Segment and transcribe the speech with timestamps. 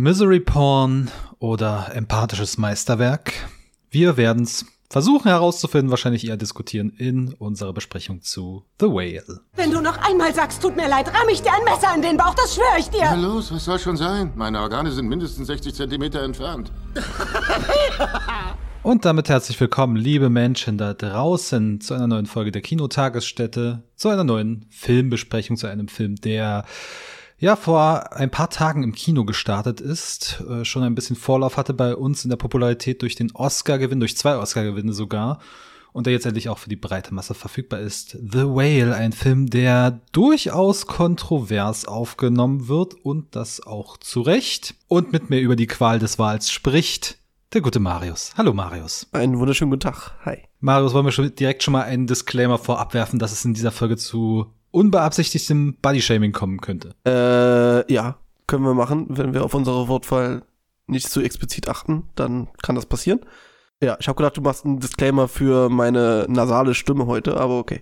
[0.00, 3.34] Misery Porn oder empathisches Meisterwerk?
[3.90, 9.42] Wir werden's versuchen herauszufinden, wahrscheinlich eher diskutieren in unserer Besprechung zu The Whale.
[9.52, 12.16] Wenn du noch einmal sagst, tut mir leid, ramm ich dir ein Messer in den
[12.16, 13.10] Bauch, das schwöre ich dir.
[13.10, 14.32] Na los, was soll schon sein?
[14.36, 16.72] Meine Organe sind mindestens 60 Zentimeter entfernt.
[18.82, 24.08] Und damit herzlich willkommen, liebe Menschen da draußen, zu einer neuen Folge der Kinotagesstätte, zu
[24.08, 26.64] einer neuen Filmbesprechung, zu einem Film, der
[27.40, 31.74] ja vor ein paar Tagen im Kino gestartet ist, äh, schon ein bisschen Vorlauf hatte
[31.74, 35.40] bei uns in der Popularität durch den Oscar-Gewinn, durch zwei Oscar-Gewinne sogar,
[35.92, 38.10] und der jetzt endlich auch für die breite Masse verfügbar ist.
[38.10, 45.10] The Whale, ein Film, der durchaus kontrovers aufgenommen wird und das auch zu Recht und
[45.10, 47.18] mit mir über die Qual des Wahls spricht.
[47.52, 48.32] Der gute Marius.
[48.36, 49.08] Hallo Marius.
[49.10, 50.12] Einen wunderschönen guten Tag.
[50.24, 50.38] Hi.
[50.60, 53.72] Marius, wollen wir schon direkt schon mal einen Disclaimer vorab werfen, dass es in dieser
[53.72, 56.94] Folge zu unbeabsichtigtem Bodyshaming kommen könnte.
[57.06, 59.06] Äh, ja, können wir machen.
[59.08, 60.42] Wenn wir auf unsere Wortwahl
[60.86, 63.20] nicht zu explizit achten, dann kann das passieren.
[63.82, 67.80] Ja, ich habe gedacht, du machst einen Disclaimer für meine nasale Stimme heute, aber okay.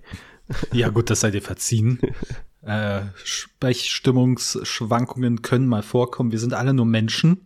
[0.73, 1.99] Ja, gut, das seid ihr verziehen.
[2.63, 6.33] äh, Sprechstimmungsschwankungen können mal vorkommen.
[6.33, 7.43] Wir sind alle nur Menschen.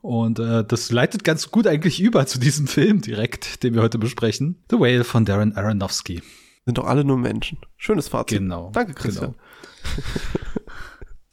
[0.00, 3.98] Und äh, das leitet ganz gut eigentlich über zu diesem Film direkt, den wir heute
[3.98, 4.62] besprechen.
[4.70, 6.20] The Whale von Darren Aronofsky.
[6.68, 7.56] Sind doch alle nur Menschen.
[7.78, 8.40] Schönes Fazit.
[8.40, 8.70] Genau.
[8.74, 9.32] Danke, Christian.
[9.32, 10.06] Genau.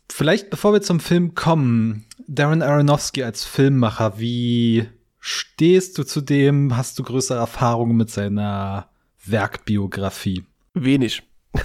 [0.09, 4.87] Vielleicht, bevor wir zum Film kommen, Darren Aronofsky als Filmmacher, wie
[5.19, 6.77] stehst du zu dem?
[6.77, 8.87] Hast du größere Erfahrungen mit seiner
[9.25, 10.45] Werkbiografie?
[10.73, 11.21] Wenig.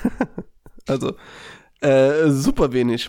[0.89, 1.15] also,
[1.81, 3.09] äh, super wenig.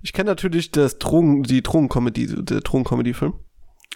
[0.00, 3.32] Ich kenne natürlich das Drogen, die Drogen-Comedy, der Drogen-Comedy-Film.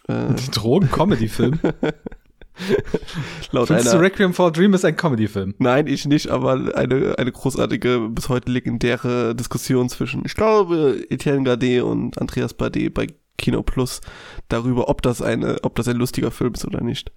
[0.09, 0.35] Äh.
[0.35, 1.61] Die Drogen-Comedy-Film?
[3.51, 5.55] Laut Findest einer, du Requiem for a Dream ist ein Comedy-Film?
[5.59, 11.45] Nein, ich nicht, aber eine, eine großartige, bis heute legendäre Diskussion zwischen, ich glaube, Etienne
[11.45, 14.01] Gade und Andreas Bade bei Kino Plus
[14.49, 17.13] darüber, ob das eine, ob das ein lustiger Film ist oder nicht.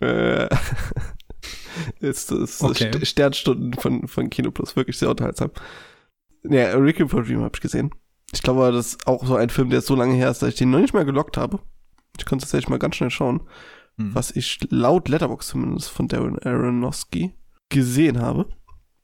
[0.00, 0.48] Äh,
[2.00, 2.90] ist das Okay.
[2.90, 5.50] St- Sternstunden von, von Kino Plus, wirklich sehr unterhaltsam.
[6.44, 7.90] Ja, Requiem for a Dream habe ich gesehen.
[8.32, 10.54] Ich glaube, das ist auch so ein Film, der so lange her ist, dass ich
[10.54, 11.58] den noch nicht mal gelockt habe.
[12.18, 13.40] Ich konnte tatsächlich mal ganz schnell schauen
[13.98, 14.14] Hm.
[14.14, 17.34] was ich laut Letterbox zumindest von Darren Aronofsky
[17.68, 18.46] gesehen habe.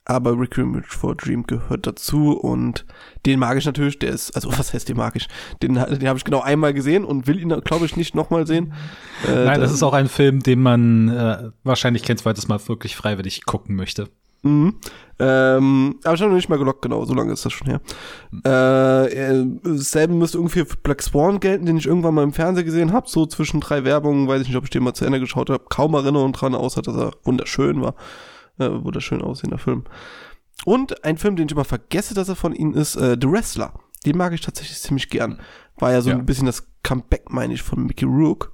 [0.06, 2.84] Aber Requiem for Dream gehört dazu und
[3.24, 3.98] den mag ich natürlich.
[3.98, 5.28] Der ist, also was heißt den mag ich?
[5.62, 8.74] Den, den habe ich genau einmal gesehen und will ihn, glaube ich, nicht nochmal sehen.
[9.26, 12.96] Äh, Nein, das ist auch ein Film, den man äh, wahrscheinlich kein zweites Mal wirklich
[12.96, 14.10] freiwillig gucken möchte.
[14.44, 14.74] Mhm.
[15.18, 17.80] Ähm, aber ich habe noch nicht mal gelockt, genau, so lange ist das schon her.
[18.44, 19.06] Äh,
[19.40, 22.92] äh, dasselbe müsste irgendwie für Black Swan gelten, den ich irgendwann mal im Fernsehen gesehen
[22.92, 25.50] habe, so zwischen drei Werbungen, weiß ich nicht, ob ich den mal zu Ende geschaut
[25.50, 27.94] habe, kaum Erinnerung dran, außer dass er wunderschön war.
[28.58, 29.84] Äh, wunderschön aussehender Film.
[30.64, 33.72] Und ein Film, den ich immer vergesse, dass er von ihnen ist, äh, The Wrestler.
[34.06, 35.40] Den mag ich tatsächlich ziemlich gern.
[35.78, 36.16] War ja so Ja.
[36.16, 38.48] ein bisschen das Comeback, meine ich, von Mickey Rourke.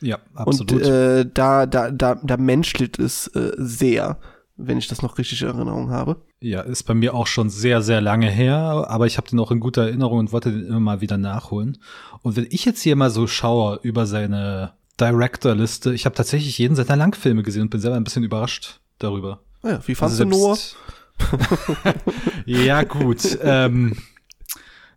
[0.00, 0.72] Ja, absolut.
[0.72, 4.18] Und äh, da, da, da, da menschelt es äh, sehr,
[4.56, 6.16] wenn ich das noch richtig in Erinnerung habe.
[6.40, 9.50] ja, ist bei mir auch schon sehr, sehr lange her, aber ich habe den auch
[9.50, 11.78] in guter Erinnerung und wollte den immer mal wieder nachholen.
[12.22, 16.76] Und wenn ich jetzt hier mal so schaue über seine Director-Liste, ich habe tatsächlich jeden
[16.76, 19.40] seiner Langfilme gesehen und bin selber ein bisschen überrascht darüber.
[19.62, 20.58] Naja, wie fandst Also du Noah?
[22.46, 23.38] ja, gut.
[23.42, 23.96] ähm,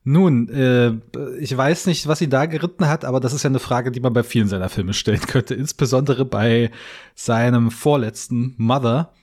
[0.07, 0.93] nun, äh,
[1.39, 3.99] ich weiß nicht, was ihn da geritten hat, aber das ist ja eine Frage, die
[3.99, 5.55] man bei vielen seiner Filme stellen könnte.
[5.55, 6.69] Insbesondere bei
[7.15, 9.13] seinem vorletzten Mother.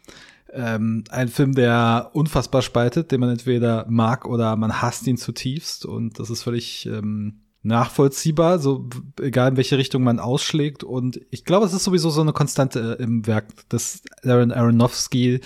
[0.53, 5.87] Ähm, ein Film, der unfassbar spaltet, den man entweder mag oder man hasst ihn zutiefst.
[5.87, 8.89] Und das ist völlig ähm, nachvollziehbar, so
[9.21, 10.83] egal in welche Richtung man ausschlägt.
[10.83, 15.43] Und ich glaube, es ist sowieso so eine Konstante äh, im Werk des Darren Aronofsky,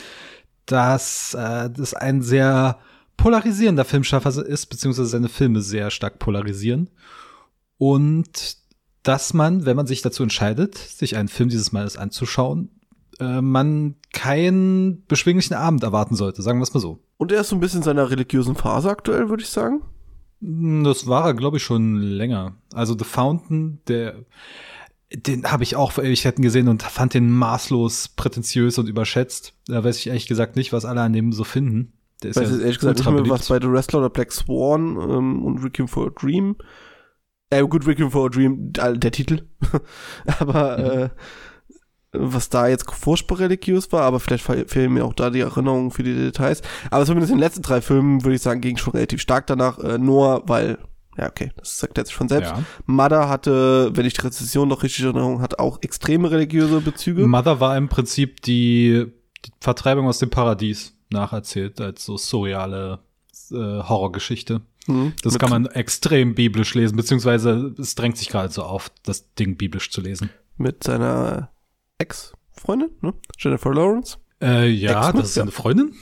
[0.64, 2.78] dass äh, das ein sehr
[3.16, 6.91] polarisierender Filmschaffer ist, beziehungsweise seine Filme sehr stark polarisieren.
[7.78, 8.56] Und
[9.03, 12.71] dass man, wenn man sich dazu entscheidet, sich einen Film dieses Mal anzuschauen,
[13.21, 17.00] äh, man keinen beschwinglichen Abend erwarten sollte, sagen wir es mal so.
[17.16, 19.83] Und er ist so ein bisschen in seiner religiösen Phase aktuell, würde ich sagen.
[20.41, 22.56] Hm, Das war er, glaube ich, schon länger.
[22.75, 24.24] Also The Fountain, der,
[25.13, 29.54] den habe ich auch vor Ewigkeiten gesehen und fand den maßlos prätentiös und überschätzt.
[29.66, 31.92] Da weiß ich ehrlich gesagt nicht, was alle an dem so finden.
[32.22, 33.30] Der ist Ich weiß ja jetzt ehrlich gesagt nicht mehr, beliebt.
[33.30, 36.57] was bei The Wrestler oder Black Swan ähm, und Requiem for a Dream.
[37.51, 39.42] Äh, gut, Requiem for a Dream, der Titel.
[40.39, 40.84] aber Mhm.
[40.84, 41.09] äh,
[42.18, 45.91] was da jetzt furchtbar religiös war, aber vielleicht fe- fehlen mir auch da die Erinnerungen
[45.91, 46.63] für die Details.
[46.91, 49.78] Aber zumindest in den letzten drei Filmen, würde ich sagen, ging schon relativ stark danach.
[49.80, 50.78] Äh, nur weil,
[51.18, 52.53] ja, okay, das sagt er sich von selbst.
[52.53, 52.63] Ja.
[52.86, 57.27] Mother hatte, wenn ich die Rezession noch richtig in Erinnerung hatte, auch extreme religiöse Bezüge.
[57.27, 59.07] Mother war im Prinzip die,
[59.45, 63.00] die Vertreibung aus dem Paradies nacherzählt, als so surreale
[63.50, 64.62] äh, Horrorgeschichte.
[64.86, 65.14] Mhm.
[65.22, 69.56] Das kann man extrem biblisch lesen, beziehungsweise es drängt sich gerade so auf, das Ding
[69.56, 70.30] biblisch zu lesen.
[70.56, 71.50] Mit seiner
[71.98, 73.14] Ex-Freundin, ne?
[73.38, 74.18] Jennifer Lawrence.
[74.41, 75.94] Äh, ja, das ist seine Freundin?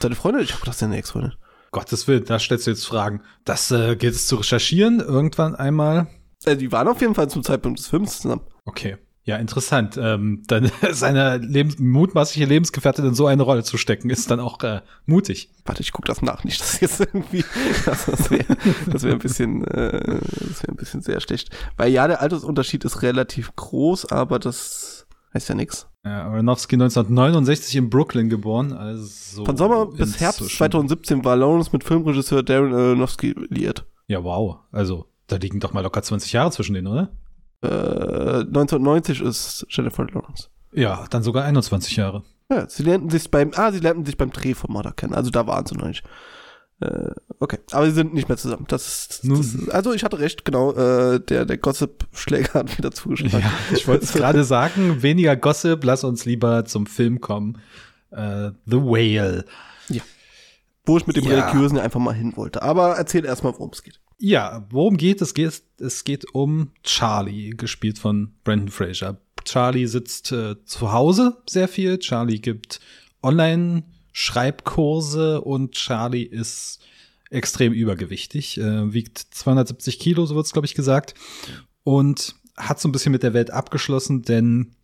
[0.00, 0.42] Seine Freundin?
[0.42, 1.32] Ich hab gedacht, seine Ex-Freundin.
[1.72, 3.22] Gottes Willen, da stellst du jetzt Fragen.
[3.44, 6.08] Das äh, gilt es zu recherchieren, irgendwann einmal.
[6.44, 8.42] Äh, die waren auf jeden Fall zum Zeitpunkt des Films zusammen.
[8.64, 8.96] Okay.
[9.30, 9.96] Ja, interessant.
[9.96, 14.60] Ähm, dann seine Lebens mutmaßliche Lebensgefährtin in so eine Rolle zu stecken, ist dann auch
[14.64, 15.50] äh, mutig.
[15.64, 17.44] Warte, ich guck das nach, nicht, dass jetzt irgendwie,
[17.86, 18.44] das, das wäre
[18.90, 21.50] das wär ein bisschen, äh, das wäre ein bisschen sehr schlecht.
[21.76, 25.86] Weil ja, der Altersunterschied ist relativ groß, aber das heißt ja nichts.
[26.04, 31.70] Ja, Aronofsky 1969 in Brooklyn geboren, also Von Sommer bis Herbst inzwischen- 2017 war Lawrence
[31.72, 33.86] mit Filmregisseur Darren Aronofsky liiert.
[34.08, 34.56] Ja, wow.
[34.72, 37.10] Also, da liegen doch mal locker 20 Jahre zwischen denen, oder?
[37.62, 40.48] Äh, 1990 ist Jennifer Lawrence.
[40.72, 42.22] Ja, dann sogar 21 Jahre.
[42.50, 45.14] Ja, sie lernten sich beim, ah, sie lernten sich beim Dreh von Mother kennen.
[45.14, 46.02] Also da waren sie noch nicht.
[46.80, 48.64] Äh, okay, aber sie sind nicht mehr zusammen.
[48.68, 50.72] Das ist, Nun- das, also ich hatte recht, genau.
[50.72, 53.40] Äh, der der Gossip-Schläger hat wieder zugeschlagen.
[53.40, 57.58] Ja, ich wollte es gerade sagen, weniger Gossip, lass uns lieber zum Film kommen.
[58.10, 59.44] Äh, The Whale.
[60.86, 61.38] Wo ich mit dem Ja.
[61.48, 62.62] Religiösen einfach mal hin wollte.
[62.62, 64.00] Aber erzähl erstmal, worum es geht.
[64.22, 65.32] Ja, worum geht es?
[65.32, 69.18] Geht es geht um Charlie, gespielt von Brandon Fraser.
[69.44, 71.98] Charlie sitzt äh, zu Hause sehr viel.
[71.98, 72.80] Charlie gibt
[73.22, 76.80] Online-Schreibkurse und Charlie ist
[77.30, 81.14] extrem übergewichtig, äh, wiegt 270 Kilo, so wird's glaube ich gesagt,
[81.82, 84.74] und hat so ein bisschen mit der Welt abgeschlossen, denn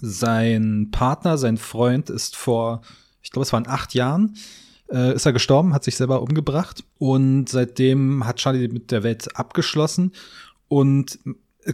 [0.00, 2.82] sein Partner, sein Freund ist vor,
[3.22, 4.36] ich glaube, es waren acht Jahren,
[4.94, 9.36] äh, ist er gestorben, hat sich selber umgebracht und seitdem hat Charlie mit der Welt
[9.36, 10.12] abgeschlossen
[10.68, 11.18] und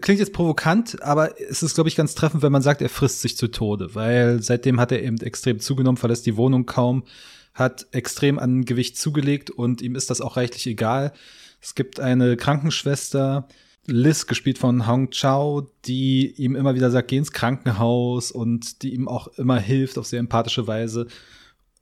[0.01, 3.21] klingt jetzt provokant, aber es ist, glaube ich, ganz treffend, wenn man sagt, er frisst
[3.21, 7.05] sich zu Tode, weil seitdem hat er eben extrem zugenommen, verlässt die Wohnung kaum,
[7.53, 11.13] hat extrem an Gewicht zugelegt und ihm ist das auch reichlich egal.
[11.61, 13.49] Es gibt eine Krankenschwester,
[13.87, 18.95] Liz, gespielt von Hong Chao, die ihm immer wieder sagt, geh ins Krankenhaus und die
[18.95, 21.07] ihm auch immer hilft auf sehr empathische Weise.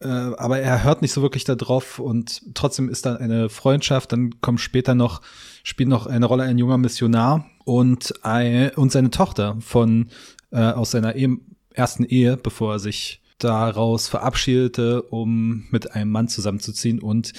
[0.01, 4.13] Äh, aber er hört nicht so wirklich da drauf und trotzdem ist da eine Freundschaft.
[4.13, 5.23] Dann kommt später noch,
[5.63, 10.11] spielt noch eine Rolle ein junger Missionar und, ein, und seine Tochter von,
[10.51, 11.39] äh, aus seiner Ehe,
[11.73, 17.01] ersten Ehe, bevor er sich daraus verabschiedete, um mit einem Mann zusammenzuziehen.
[17.01, 17.33] Und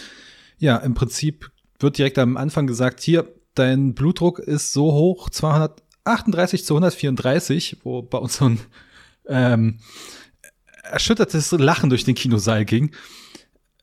[0.58, 6.66] ja, im Prinzip wird direkt am Anfang gesagt, hier, dein Blutdruck ist so hoch, 238
[6.66, 8.60] zu 134, wo bei uns so ein
[9.28, 9.80] ähm,
[10.90, 12.92] erschüttertes Lachen durch den Kinosaal ging.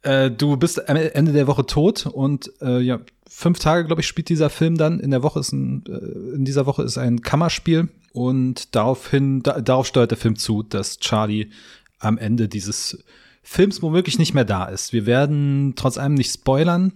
[0.02, 4.06] Äh, du bist am Ende der Woche tot und äh, ja, fünf Tage, glaube ich,
[4.06, 5.00] spielt dieser Film dann.
[5.00, 9.60] In der Woche ist ein, äh, in dieser Woche ist ein Kammerspiel und daraufhin, da,
[9.60, 11.50] darauf steuert der Film zu, dass Charlie
[11.98, 13.04] am Ende dieses
[13.42, 14.92] Films womöglich nicht mehr da ist.
[14.92, 16.92] Wir werden trotz allem nicht spoilern,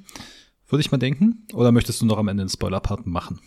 [0.68, 1.46] würde ich mal denken.
[1.52, 3.40] Oder möchtest du noch am Ende einen Spoiler-Part machen?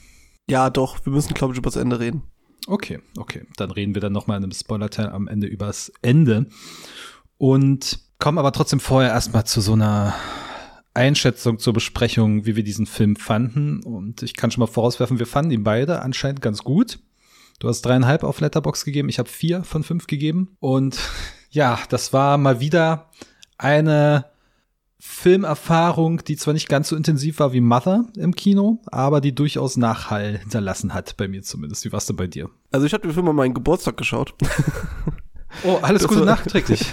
[0.49, 2.23] Ja, doch, wir müssen, glaube ich, über das Ende reden.
[2.67, 3.45] Okay, okay.
[3.57, 6.47] Dann reden wir dann noch mal in einem Spoiler-Teil am Ende übers Ende.
[7.37, 10.15] Und kommen aber trotzdem vorher erstmal zu so einer
[10.93, 13.83] Einschätzung zur Besprechung, wie wir diesen Film fanden.
[13.83, 16.99] Und ich kann schon mal vorauswerfen, wir fanden ihn beide anscheinend ganz gut.
[17.59, 20.55] Du hast dreieinhalb auf Letterbox gegeben, ich habe vier von fünf gegeben.
[20.59, 20.97] Und
[21.49, 23.09] ja, das war mal wieder
[23.57, 24.25] eine
[25.05, 29.75] Filmerfahrung, die zwar nicht ganz so intensiv war wie Mother im Kino, aber die durchaus
[29.75, 31.83] Nachhall hinterlassen hat, bei mir zumindest.
[31.83, 32.49] Wie war's denn bei dir?
[32.71, 34.33] Also ich habe den Film an meinen Geburtstag geschaut.
[35.63, 36.91] Oh, alles Das Gute war- nachträglich.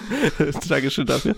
[0.68, 1.36] Dankeschön dafür.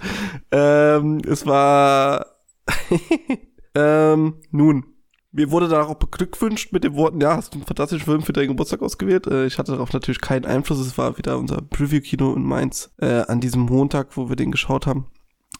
[0.51, 2.25] Ähm, es war
[3.75, 4.87] ähm, nun,
[5.31, 8.33] mir wurde danach auch beglückwünscht mit den Worten, ja, hast du einen fantastischen Film für
[8.33, 9.27] deinen Geburtstag ausgewählt.
[9.27, 10.79] Äh, ich hatte darauf natürlich keinen Einfluss.
[10.79, 14.87] Es war wieder unser Preview-Kino in Mainz äh, an diesem Montag, wo wir den geschaut
[14.87, 15.07] haben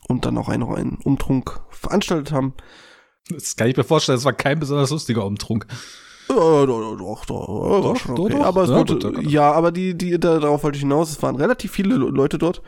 [0.09, 2.55] und dann auch einen, noch einen Umtrunk veranstaltet haben.
[3.31, 5.67] Das kann ich mir vorstellen, das war kein besonders lustiger Umtrunk.
[6.29, 8.35] Ja, doch, doch, doch, doch, Doch, schon doch, okay.
[8.39, 8.45] doch.
[8.47, 9.29] Aber es Ja, wurde, gut, okay.
[9.29, 11.11] ja, aber die, die, da, darauf wollte ich hinaus.
[11.11, 12.63] Es waren relativ viele Le- Leute dort,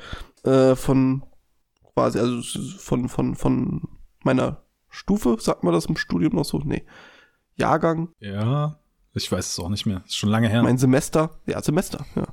[0.45, 1.25] äh, von,
[1.95, 2.41] quasi, also,
[2.79, 3.83] von, von, von
[4.25, 6.59] meiner Stufe, sagt man das im Studium noch so?
[6.65, 6.85] Nee.
[7.57, 8.79] Jahrgang, Ja,
[9.15, 10.03] ich weiß es auch nicht mehr.
[10.07, 10.63] Ist schon lange her.
[10.63, 12.27] mein Semester, ja, Semester, ja.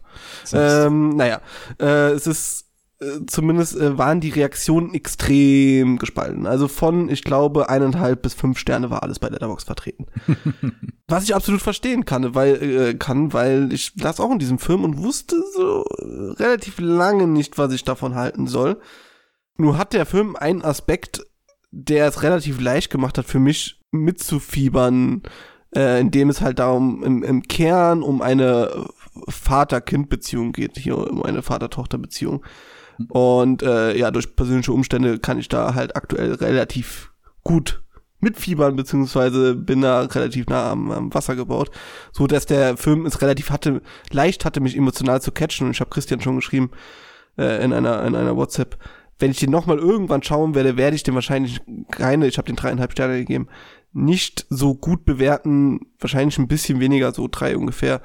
[0.44, 0.88] Selbst.
[0.88, 1.40] Ähm, naja,
[1.80, 2.66] äh, es ist
[3.04, 6.46] äh, zumindest äh, waren die Reaktionen extrem gespalten.
[6.48, 10.08] Also von, ich glaube, eineinhalb bis fünf Sterne war alles bei Letterbox vertreten.
[11.08, 14.84] Was ich absolut verstehen kann, weil äh, kann, weil ich las auch in diesem Film
[14.84, 18.80] und wusste so relativ lange nicht, was ich davon halten soll.
[19.58, 21.24] Nur hat der Film einen Aspekt,
[21.72, 25.24] der es relativ leicht gemacht hat für mich mitzufiebern,
[25.76, 28.86] äh, indem es halt darum im, im Kern um eine
[29.28, 32.44] Vater-Kind-Beziehung geht, hier um eine Vater-Tochter-Beziehung.
[33.10, 37.12] Und äh, ja, durch persönliche Umstände kann ich da halt aktuell relativ
[37.44, 37.82] gut
[38.20, 41.70] mitfiebern, beziehungsweise bin da relativ nah am, am Wasser gebaut.
[42.12, 43.82] So dass der Film es relativ hatte,
[44.12, 45.68] leicht hatte, mich emotional zu catchen.
[45.68, 46.72] Und ich habe Christian schon geschrieben
[47.38, 48.78] äh, in einer, in einer WhatsApp.
[49.20, 52.56] Wenn ich den nochmal irgendwann schauen werde, werde ich den wahrscheinlich keine, ich habe den
[52.56, 53.48] dreieinhalb Sterne gegeben,
[53.92, 58.02] nicht so gut bewerten, wahrscheinlich ein bisschen weniger, so drei ungefähr,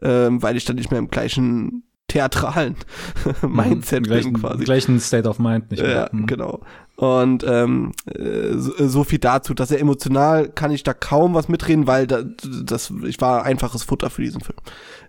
[0.00, 2.76] ähm, weil ich dann nicht mehr im gleichen theatralen
[3.42, 4.64] Mindset Im gleichen, bin quasi.
[4.64, 5.90] gleichen State of Mind nicht mehr.
[5.90, 6.26] Ja, Mhm.
[6.26, 6.60] genau.
[6.96, 11.48] Und ähm, äh, so, so viel dazu, dass er emotional kann ich da kaum was
[11.48, 12.22] mitreden, weil da,
[12.62, 14.56] das ich war einfaches Futter für diesen Film.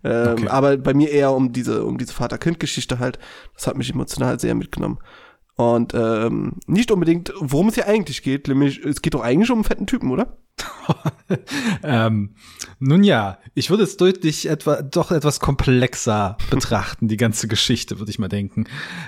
[0.03, 0.47] Ähm, Okay.
[0.49, 3.19] Aber bei mir eher um diese um diese Vater-Kind-Geschichte halt.
[3.55, 4.99] Das hat mich emotional sehr mitgenommen.
[5.55, 9.59] Und ähm, nicht unbedingt, worum es hier eigentlich geht, nämlich es geht doch eigentlich um
[9.59, 10.37] einen fetten Typen, oder?
[11.83, 12.35] ähm,
[12.79, 18.11] nun ja, ich würde es deutlich etwa, doch etwas komplexer betrachten, die ganze Geschichte, würde
[18.11, 18.65] ich mal denken.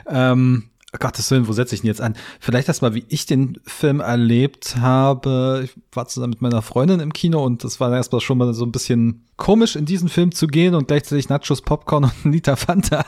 [0.08, 2.15] Ähm, oh Gottes Willen, wo setze ich ihn jetzt an?
[2.39, 5.62] Vielleicht erst mal, wie ich den Film erlebt habe.
[5.65, 8.65] Ich war zusammen mit meiner Freundin im Kino und das war erstmal schon mal so
[8.65, 12.58] ein bisschen komisch, in diesen Film zu gehen und gleichzeitig Nachos, Popcorn und einen Liter
[12.58, 13.06] Fanta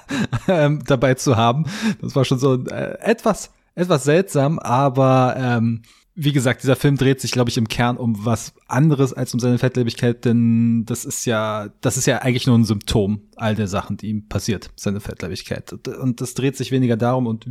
[0.48, 1.66] ähm, dabei zu haben.
[2.02, 5.82] Das war schon so äh, etwas, etwas seltsam, aber ähm,
[6.14, 9.40] wie gesagt, dieser Film dreht sich, glaube ich, im Kern um was anderes als um
[9.40, 13.68] seine Fettlebigkeit, denn das ist ja, das ist ja eigentlich nur ein Symptom all der
[13.68, 15.88] Sachen, die ihm passiert, seine Fettlebigkeit.
[15.88, 17.46] Und- das dreht sich weniger darum und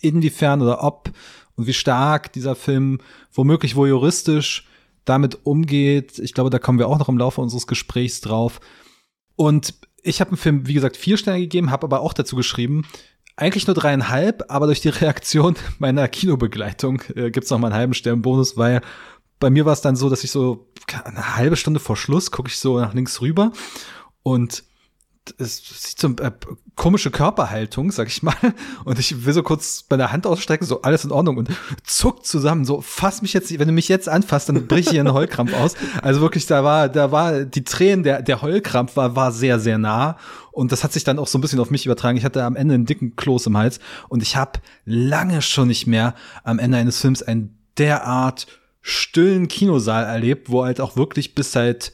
[0.00, 1.10] inwiefern oder ob
[1.56, 2.98] und wie stark dieser Film
[3.32, 4.68] womöglich voyeuristisch
[5.04, 6.18] damit umgeht.
[6.18, 8.60] Ich glaube, da kommen wir auch noch im Laufe unseres Gesprächs drauf.
[9.34, 12.84] Und ich habe dem Film, wie gesagt, vier Sterne gegeben, habe aber auch dazu geschrieben,
[13.38, 17.94] eigentlich nur dreieinhalb, aber durch die Reaktion meiner Kinobegleitung äh, gibt's noch mal einen halben
[17.94, 18.80] Stern Bonus, weil
[19.38, 20.68] bei mir war es dann so, dass ich so
[21.04, 23.52] eine halbe Stunde vor Schluss gucke ich so nach links rüber
[24.24, 24.64] und
[25.38, 26.30] es sieht so äh,
[26.74, 28.34] komische Körperhaltung, sag ich mal.
[28.84, 31.50] Und ich will so kurz meine Hand ausstrecken, so alles in Ordnung und
[31.84, 35.00] zuckt zusammen, so fass mich jetzt, wenn du mich jetzt anfasst, dann brich ich hier
[35.00, 35.74] einen Heulkrampf aus.
[36.02, 39.78] Also wirklich, da war, da war die Tränen, der, der Heulkrampf war, war sehr, sehr
[39.78, 40.16] nah.
[40.52, 42.18] Und das hat sich dann auch so ein bisschen auf mich übertragen.
[42.18, 45.86] Ich hatte am Ende einen dicken Kloß im Hals und ich habe lange schon nicht
[45.86, 48.46] mehr am Ende eines Films einen derart
[48.80, 51.92] stillen Kinosaal erlebt, wo halt auch wirklich bis halt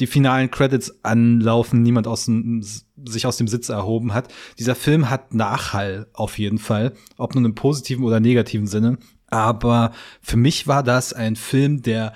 [0.00, 2.62] die finalen Credits anlaufen, niemand aus dem,
[3.04, 4.32] sich aus dem Sitz erhoben hat.
[4.58, 8.98] Dieser Film hat Nachhall auf jeden Fall, ob nun im positiven oder negativen Sinne.
[9.28, 12.14] Aber für mich war das ein Film, der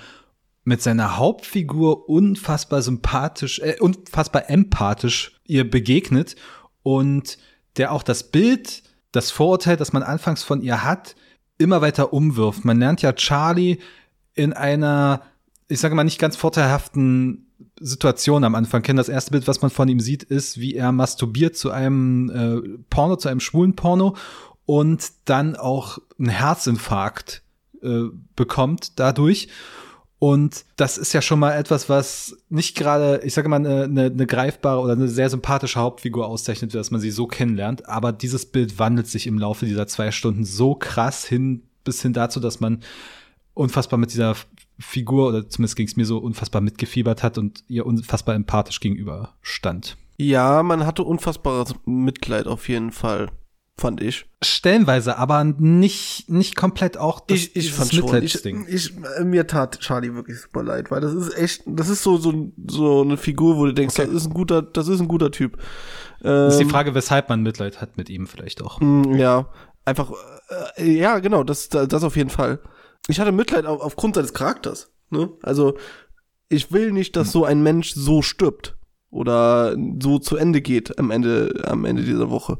[0.65, 6.35] mit seiner Hauptfigur unfassbar sympathisch, äh, unfassbar empathisch ihr begegnet
[6.81, 7.37] und
[7.77, 11.15] der auch das Bild, das Vorurteil, das man anfangs von ihr hat,
[11.57, 12.65] immer weiter umwirft.
[12.65, 13.77] Man lernt ja Charlie
[14.33, 15.21] in einer,
[15.67, 17.47] ich sage mal, nicht ganz vorteilhaften
[17.79, 18.97] Situation am Anfang kennen.
[18.97, 22.77] Das erste Bild, was man von ihm sieht, ist, wie er masturbiert zu einem äh,
[22.89, 24.15] Porno, zu einem schwulen Porno
[24.65, 27.43] und dann auch einen Herzinfarkt
[27.81, 28.03] äh,
[28.35, 29.47] bekommt dadurch.
[30.17, 34.05] Und das ist ja schon mal etwas, was nicht gerade, ich sage mal, eine, eine,
[34.05, 37.87] eine greifbare oder eine sehr sympathische Hauptfigur auszeichnet, dass man sie so kennenlernt.
[37.89, 42.13] Aber dieses Bild wandelt sich im Laufe dieser zwei Stunden so krass hin, bis hin
[42.13, 42.81] dazu, dass man
[43.53, 44.35] unfassbar mit dieser
[44.79, 49.33] Figur, oder zumindest ging es mir so, unfassbar mitgefiebert hat und ihr unfassbar empathisch gegenüber
[49.41, 49.97] stand.
[50.17, 53.29] Ja, man hatte unfassbares Mitleid auf jeden Fall,
[53.77, 54.25] fand ich.
[54.41, 58.65] Stellenweise, aber nicht, nicht komplett auch das, ich, ich fand schon, ich, Mitleidsding.
[58.69, 62.17] ich, äh, mir tat Charlie wirklich super leid, weil das ist echt, das ist so,
[62.17, 64.07] so, so eine Figur, wo du denkst, Okay.
[64.07, 65.57] das ist ein guter, das ist ein guter Typ.
[66.21, 68.79] Das ist die Ähm, Frage, weshalb man Mitleid hat mit ihm vielleicht auch.
[68.79, 69.49] Mm, Ja,
[69.83, 70.11] einfach,
[70.77, 72.59] äh, ja, genau, das, das auf jeden Fall.
[73.07, 74.91] Ich hatte Mitleid auf, aufgrund seines Charakters.
[75.09, 75.29] Ne?
[75.41, 75.77] Also,
[76.49, 78.77] ich will nicht, dass so ein Mensch so stirbt
[79.09, 82.57] oder so zu Ende geht am Ende, am Ende dieser Woche.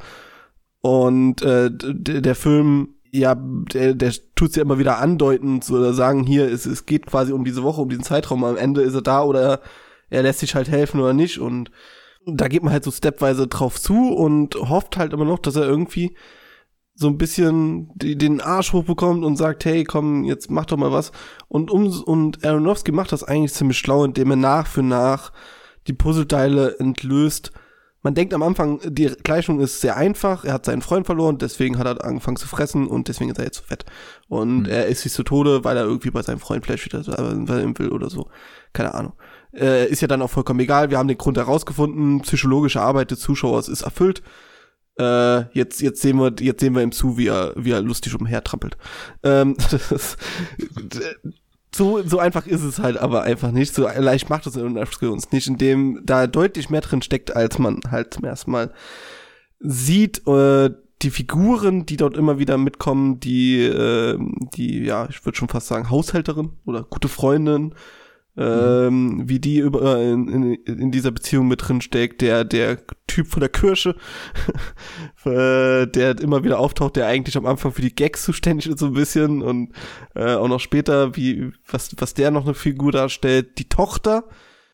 [0.82, 6.52] Und äh, der Film, ja, der, der tut ja immer wieder andeuten, oder sagen, hier,
[6.52, 8.44] es, es geht quasi um diese Woche, um diesen Zeitraum.
[8.44, 9.62] Am Ende ist er da oder
[10.10, 11.40] er lässt sich halt helfen oder nicht.
[11.40, 11.72] Und
[12.25, 15.66] da geht man halt so stepweise drauf zu und hofft halt immer noch, dass er
[15.66, 16.16] irgendwie
[16.96, 20.94] so ein bisschen die, den Arsch hochbekommt und sagt, hey, komm, jetzt mach doch mal
[20.94, 21.12] was.
[21.50, 25.34] Und, um, und Aronofsky macht das eigentlich ziemlich schlau, indem er nach für nach
[25.88, 27.52] die Puzzleteile entlöst.
[28.02, 30.46] Man denkt am Anfang, die Gleichung ist sehr einfach.
[30.46, 33.46] Er hat seinen Freund verloren, deswegen hat er angefangen zu fressen und deswegen ist er
[33.46, 33.84] jetzt so fett.
[34.28, 37.80] Und er isst sich zu Tode, weil er irgendwie bei seinem Freund vielleicht wieder sein
[37.80, 38.30] will oder so.
[38.74, 39.14] Keine Ahnung.
[39.54, 40.92] Äh, ist ja dann auch vollkommen egal.
[40.92, 42.22] Wir haben den Grund herausgefunden.
[42.22, 44.22] Psychologische Arbeit des Zuschauers ist erfüllt.
[44.98, 48.16] Äh, jetzt, jetzt sehen wir, jetzt sehen wir ihm zu, wie er, wie er lustig
[48.16, 48.78] umhertrampelt.
[49.24, 50.18] Ähm, das,
[51.75, 53.74] so, so einfach ist es halt aber einfach nicht.
[53.74, 58.14] So leicht macht es uns nicht, indem da deutlich mehr drin steckt, als man halt
[58.14, 58.72] zum ersten Mal
[59.60, 60.25] sieht.
[60.28, 60.72] Äh,
[61.02, 64.18] die Figuren, die dort immer wieder mitkommen, die, äh,
[64.56, 67.75] die, ja, ich würde schon fast sagen, Haushälterin oder gute Freundin,
[68.38, 73.27] ähm, wie die über, in, in, in dieser Beziehung mit drin steckt, der, der Typ
[73.27, 73.96] von der Kirsche,
[75.25, 78.88] äh, der immer wieder auftaucht, der eigentlich am Anfang für die Gags zuständig ist so
[78.88, 79.72] ein bisschen und
[80.15, 84.25] äh, auch noch später, wie, was, was der noch eine Figur darstellt, die Tochter,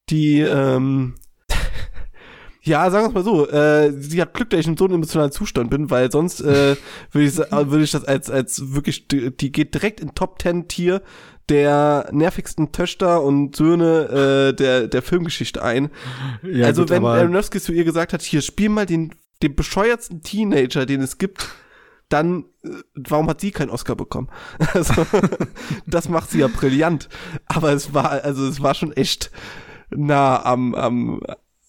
[0.10, 1.16] die, ähm,
[2.64, 4.96] ja, sagen wir es mal so, äh, sie hat Glück, dass ich in so einem
[4.96, 6.76] emotionalen Zustand bin, weil sonst äh,
[7.12, 11.04] würde ich, würd ich das als, als wirklich, die geht direkt in Top 10 Tier
[11.50, 15.90] der nervigsten Töchter und Söhne äh, der, der Filmgeschichte ein.
[16.44, 20.22] Ja, also gut, wenn Aronofsky zu ihr gesagt hat, hier spiel mal den, den bescheuertsten
[20.22, 21.50] Teenager, den es gibt,
[22.10, 24.30] dann äh, warum hat sie keinen Oscar bekommen?
[24.74, 25.06] Also,
[25.86, 27.10] das macht sie ja brillant.
[27.46, 29.32] Aber es war, also es war schon echt
[29.90, 31.22] nah am, am,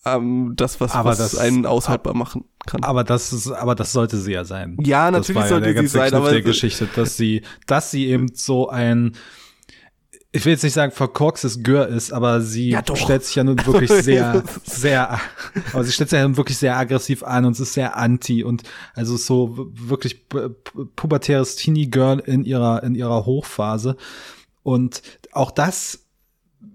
[0.04, 2.82] am das, was, aber was das, einen aushaltbar machen kann.
[2.82, 4.76] Aber das ist, aber das sollte sie ja sein.
[4.80, 8.68] Ja, natürlich sollte ja sie sein, aber der Geschichte, dass sie, dass sie eben so
[8.68, 9.16] ein
[10.34, 13.64] ich will jetzt nicht sagen verkorkstes Gör ist, aber sie ja, stellt sich ja nun
[13.66, 15.20] wirklich sehr, sehr,
[15.72, 18.62] aber sie stellt sich ja nun wirklich sehr aggressiv an und ist sehr anti und
[18.94, 20.26] also so wirklich
[20.96, 23.96] pubertäres Teenie Girl in ihrer, in ihrer Hochphase.
[24.62, 26.06] Und auch das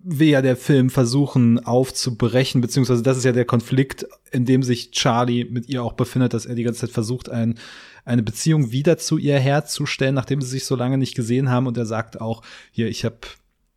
[0.04, 4.92] will ja der Film versuchen aufzubrechen, beziehungsweise das ist ja der Konflikt, in dem sich
[4.92, 7.58] Charlie mit ihr auch befindet, dass er die ganze Zeit versucht, ein,
[8.06, 11.68] eine Beziehung wieder zu ihr herzustellen, nachdem sie sich so lange nicht gesehen haben.
[11.68, 13.18] Und er sagt auch, hier, ich habe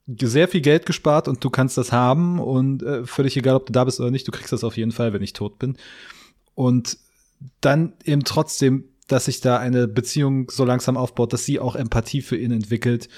[0.07, 3.73] sehr viel Geld gespart und du kannst das haben und äh, völlig egal, ob du
[3.73, 5.76] da bist oder nicht, du kriegst das auf jeden Fall, wenn ich tot bin.
[6.54, 6.99] Und
[7.61, 12.23] dann eben trotzdem, dass sich da eine Beziehung so langsam aufbaut, dass sie auch Empathie
[12.23, 13.09] für ihn entwickelt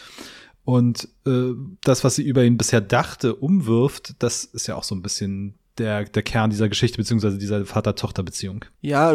[0.65, 4.95] und äh, das, was sie über ihn bisher dachte, umwirft, das ist ja auch so
[4.95, 8.65] ein bisschen der, der Kern dieser Geschichte, beziehungsweise dieser Vater-Tochter-Beziehung.
[8.81, 9.13] Ja,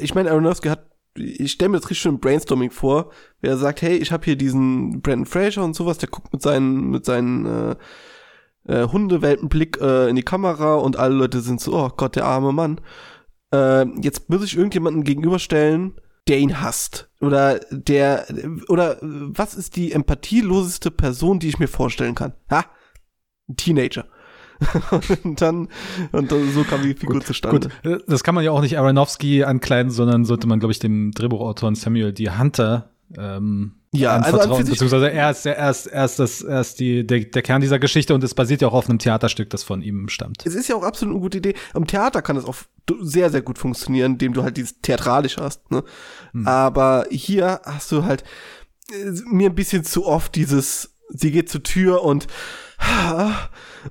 [0.00, 3.96] ich meine, Aronofsky hat ich stelle mir das richtig schön Brainstorming vor, wer sagt, hey,
[3.96, 7.76] ich habe hier diesen Brandon Fraser und sowas, der guckt mit seinen, mit seinen äh,
[8.66, 12.52] äh, Hundewelpenblick äh, in die Kamera und alle Leute sind so, oh Gott, der arme
[12.52, 12.80] Mann.
[13.52, 17.10] Äh, jetzt muss ich irgendjemanden gegenüberstellen, der ihn hasst.
[17.20, 18.26] Oder der,
[18.68, 22.34] oder was ist die empathieloseste Person, die ich mir vorstellen kann?
[22.50, 22.64] Ha?
[23.48, 24.06] Ein Teenager.
[25.24, 25.68] und dann,
[26.12, 27.68] und dann, so kam die Figur gut, zustande.
[27.82, 28.04] Gut.
[28.06, 31.74] Das kann man ja auch nicht Aronofsky ankleiden, sondern sollte man, glaube ich, dem Drehbuchautor
[31.74, 32.30] Samuel D.
[32.30, 37.04] Hunter ähm, ja, also beziehungsweise er ist, er ist, er ist, das, er ist die,
[37.04, 39.82] der, der Kern dieser Geschichte und es basiert ja auch auf einem Theaterstück, das von
[39.82, 40.46] ihm stammt.
[40.46, 41.54] Es ist ja auch absolut eine gute Idee.
[41.74, 42.54] Am Theater kann es auch
[43.00, 45.70] sehr, sehr gut funktionieren, indem du halt dieses theatralisch hast.
[45.72, 45.82] Ne?
[46.32, 46.46] Hm.
[46.46, 48.22] Aber hier hast du halt
[48.92, 52.28] äh, mir ein bisschen zu oft dieses, sie geht zur Tür und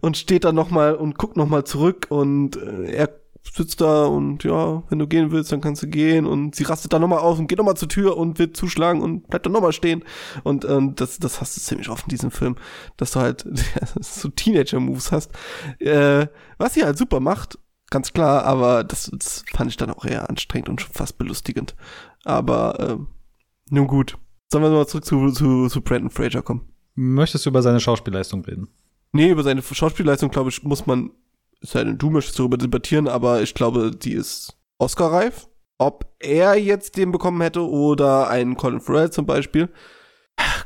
[0.01, 3.19] und steht dann noch mal und guckt noch mal zurück und äh, er
[3.51, 6.93] sitzt da und ja, wenn du gehen willst, dann kannst du gehen und sie rastet
[6.93, 9.45] dann noch mal auf und geht noch mal zur Tür und wird zuschlagen und bleibt
[9.45, 10.03] dann noch mal stehen
[10.43, 12.55] und ähm, das das hast du ziemlich oft in diesem Film,
[12.97, 13.45] dass du halt
[13.99, 15.31] so Teenager Moves hast,
[15.79, 17.57] äh, was sie halt super macht,
[17.89, 21.75] ganz klar, aber das, das fand ich dann auch eher anstrengend und schon fast belustigend.
[22.23, 22.97] Aber äh,
[23.69, 24.17] nun gut.
[24.51, 26.73] Sollen wir mal zurück zu, zu, zu Brandon Fraser kommen?
[26.95, 28.67] Möchtest du über seine Schauspielleistung reden?
[29.11, 31.11] Nee, über seine Schauspielleistung, glaube ich, muss man,
[31.61, 35.47] sei denn, du möchtest darüber debattieren, aber ich glaube, die ist Oscar-reif.
[35.77, 39.69] Ob er jetzt den bekommen hätte oder einen Colin Farrell zum Beispiel,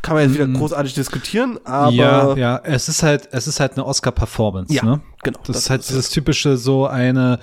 [0.02, 0.56] kann man jetzt wieder mhm.
[0.56, 1.94] großartig diskutieren, aber.
[1.94, 5.02] Ja, ja, es ist halt, es ist halt eine Oscar-Performance, ja, ne?
[5.24, 5.40] Genau.
[5.40, 7.40] Das, das ist halt ist dieses typische, so eine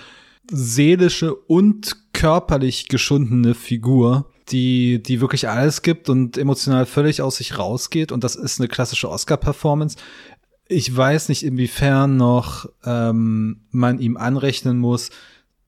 [0.51, 7.57] seelische und körperlich geschundene Figur, die, die wirklich alles gibt und emotional völlig aus sich
[7.57, 8.11] rausgeht.
[8.13, 9.97] Und das ist eine klassische Oscar-Performance.
[10.73, 15.11] Ich weiß nicht, inwiefern noch ähm, man ihm anrechnen muss,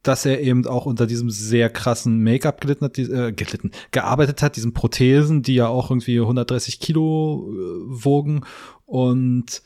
[0.05, 4.55] dass er eben auch unter diesem sehr krassen Make-up gelitten hat, äh, gelitten, gearbeitet hat,
[4.55, 8.45] diesen Prothesen, die ja auch irgendwie 130 Kilo äh, wogen
[8.87, 9.63] und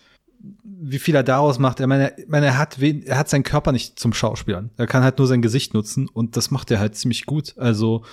[0.64, 1.80] wie viel er daraus macht.
[1.80, 4.70] Er meine, meine, er hat, er hat seinen Körper nicht zum Schauspielern.
[4.78, 7.58] Er kann halt nur sein Gesicht nutzen und das macht er halt ziemlich gut.
[7.58, 8.04] Also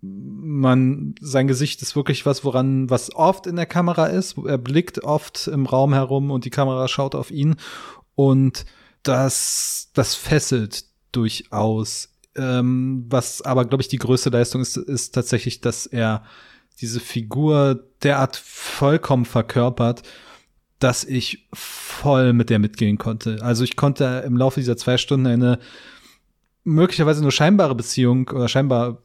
[0.00, 4.36] man, sein Gesicht ist wirklich was, woran, was oft in der Kamera ist.
[4.38, 7.56] Er blickt oft im Raum herum und die Kamera schaut auf ihn.
[8.14, 8.64] Und
[9.02, 12.10] das, das fesselt durchaus.
[12.34, 16.24] Ähm, was aber, glaube ich, die größte Leistung ist, ist tatsächlich, dass er
[16.80, 20.02] diese Figur derart vollkommen verkörpert,
[20.78, 23.38] dass ich voll mit der mitgehen konnte.
[23.42, 25.58] Also ich konnte im Laufe dieser zwei Stunden eine
[26.64, 29.02] möglicherweise nur scheinbare Beziehung oder scheinbar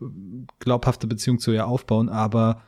[0.59, 2.61] glaubhafte Beziehung zu ihr aufbauen, aber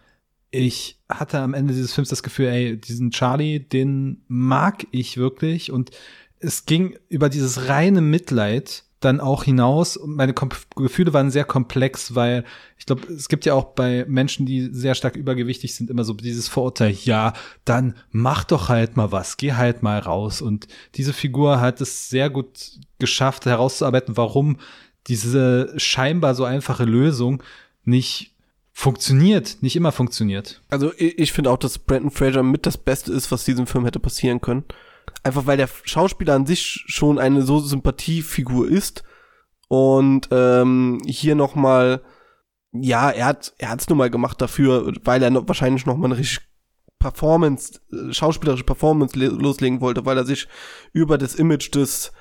[0.52, 5.72] ich hatte am Ende dieses Films das Gefühl, ey, diesen Charlie, den mag ich wirklich.
[5.72, 5.92] Und
[6.40, 9.98] es ging über dieses reine Mitleid dann auch hinaus.
[9.98, 12.44] Und meine Kom Gefühle waren sehr komplex, weil
[12.78, 16.14] ich glaube, es gibt ja auch bei Menschen, die sehr stark übergewichtig sind, immer so
[16.14, 17.34] dieses Vorurteil, ja,
[17.66, 20.42] dann mach doch halt mal was, geh halt mal raus.
[20.42, 24.58] Und diese Figur hat es sehr gut geschafft, herauszuarbeiten, warum
[25.08, 27.42] diese scheinbar so einfache Lösung
[27.84, 28.36] nicht
[28.74, 30.62] funktioniert, nicht immer funktioniert.
[30.70, 33.86] Also ich, ich finde auch, dass Brandon Fraser mit das Beste ist, was diesem Film
[33.86, 34.64] hätte passieren können.
[35.24, 39.04] Einfach weil der Schauspieler an sich schon eine so Sympathiefigur ist.
[39.68, 42.02] Und ähm, hier noch mal
[42.72, 46.06] ja, er hat er hat's nur mal gemacht dafür, weil er noch, wahrscheinlich noch mal
[46.06, 46.48] eine richtig
[47.00, 50.48] Performance, äh, schauspielerische Performance loslegen wollte, weil er sich
[50.92, 52.12] über das Image des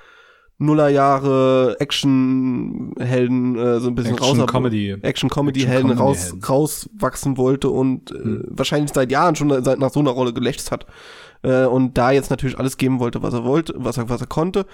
[0.60, 4.96] Nullerjahre Action-Helden äh, so ein bisschen Action raus Comedy.
[5.02, 10.10] Action-Comedy-Helden Action raus, rauswachsen wollte und äh, wahrscheinlich seit Jahren schon seit nach so einer
[10.10, 10.86] Rolle gelächzt hat
[11.42, 14.26] äh, und da jetzt natürlich alles geben wollte, was er wollte, was er was er
[14.26, 14.66] konnte.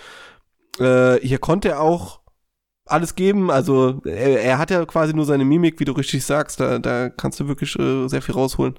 [0.79, 2.21] Äh, hier konnte er auch
[2.87, 6.61] alles geben, also er, er hat ja quasi nur seine Mimik, wie du richtig sagst,
[6.61, 8.75] da, da kannst du wirklich äh, sehr viel rausholen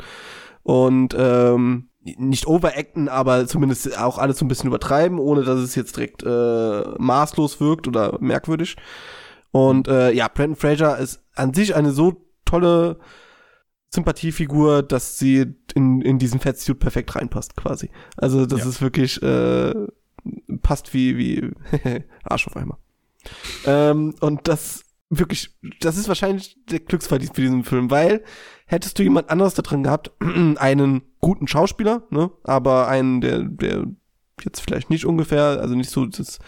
[0.63, 5.73] und ähm, nicht overacten, aber zumindest auch alles so ein bisschen übertreiben, ohne dass es
[5.75, 8.75] jetzt direkt äh, maßlos wirkt oder merkwürdig.
[9.51, 12.99] Und äh, ja, Brandon Fraser ist an sich eine so tolle
[13.93, 17.89] Sympathiefigur, dass sie in, in diesen Fettsuit perfekt reinpasst, quasi.
[18.17, 18.69] Also das Ja.
[18.69, 19.73] ist wirklich äh,
[20.61, 21.51] passt wie wie
[22.23, 22.77] Arsch auf einmal.
[23.65, 28.23] Ähm, und das wirklich, das ist wahrscheinlich der Glücksverdienst für diesen Film, weil
[28.65, 30.11] hättest du jemand anderes da drin gehabt,
[30.57, 33.85] einen guten Schauspieler, ne, aber einen, der, der
[34.43, 36.39] jetzt vielleicht nicht ungefähr, also nicht so das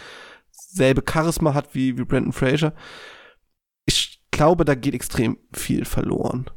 [0.51, 2.73] selbe Charisma hat wie, wie Brandon Fraser,
[3.85, 6.49] ich glaube, da geht extrem viel verloren.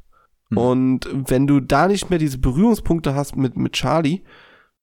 [0.50, 0.58] Hm.
[0.58, 4.22] Und wenn du da nicht mehr diese Berührungspunkte hast mit, mit Charlie,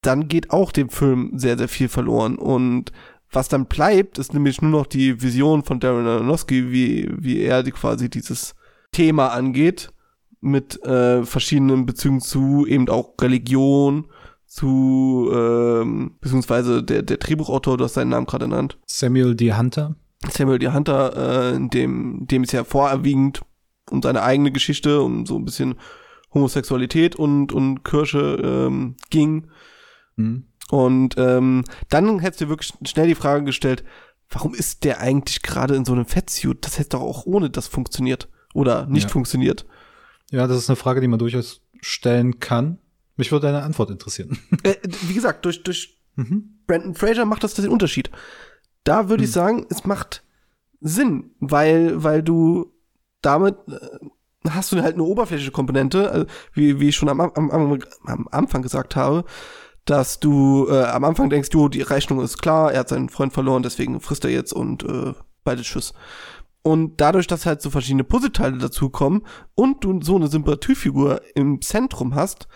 [0.02, 2.36] dann geht auch dem Film sehr, sehr viel verloren.
[2.36, 2.92] Und
[3.30, 7.62] was dann bleibt, ist nämlich nur noch die Vision von Darren Aronofsky, wie, wie er
[7.62, 8.54] die quasi dieses
[8.92, 9.92] Thema angeht,
[10.40, 14.06] mit äh, verschiedenen Bezügen zu eben auch Religion,
[14.46, 19.52] zu ähm, beziehungsweise der, der Drehbuchautor, du hast seinen Namen gerade genannt, Samuel D.
[19.52, 19.94] Hunter.
[20.30, 20.68] Samuel D.
[20.68, 23.42] Hunter, äh, in dem, dem es ja vorwiegend
[23.90, 25.76] um seine eigene Geschichte, um so ein bisschen
[26.32, 29.48] Homosexualität und, und Kirche ähm, ging.
[30.16, 30.44] Hm.
[30.70, 33.84] Und ähm, dann hättest du wirklich schnell die Frage gestellt,
[34.30, 36.58] warum ist der eigentlich gerade in so einem Fettsuit?
[36.64, 38.28] Das hätte doch auch ohne das funktioniert.
[38.54, 39.08] Oder nicht Ja.
[39.08, 39.66] funktioniert.
[40.30, 42.78] Ja, das ist eine Frage, die man durchaus stellen kann.
[43.16, 44.38] Mich würde deine Antwort interessieren.
[44.62, 46.58] Äh, wie gesagt, durch, durch mhm.
[46.66, 48.10] Brandon Fraser macht das den Unterschied.
[48.84, 50.22] Da würde ich sagen, es macht
[50.80, 52.72] Sinn, weil, weil du
[53.22, 54.08] damit äh,
[54.48, 58.28] hast du halt eine oberflächliche Komponente, also wie, wie ich schon am, am, am, am
[58.30, 59.24] Anfang gesagt habe,
[59.84, 63.32] dass du äh, am Anfang denkst, jo, die Rechnung ist klar, er hat seinen Freund
[63.32, 65.94] verloren, deswegen frisst er jetzt und äh, beide Tschüss.
[66.62, 72.14] Und dadurch, dass halt so verschiedene Puzzleteile dazukommen und du so eine Sympathiefigur im Zentrum
[72.14, 72.48] hast,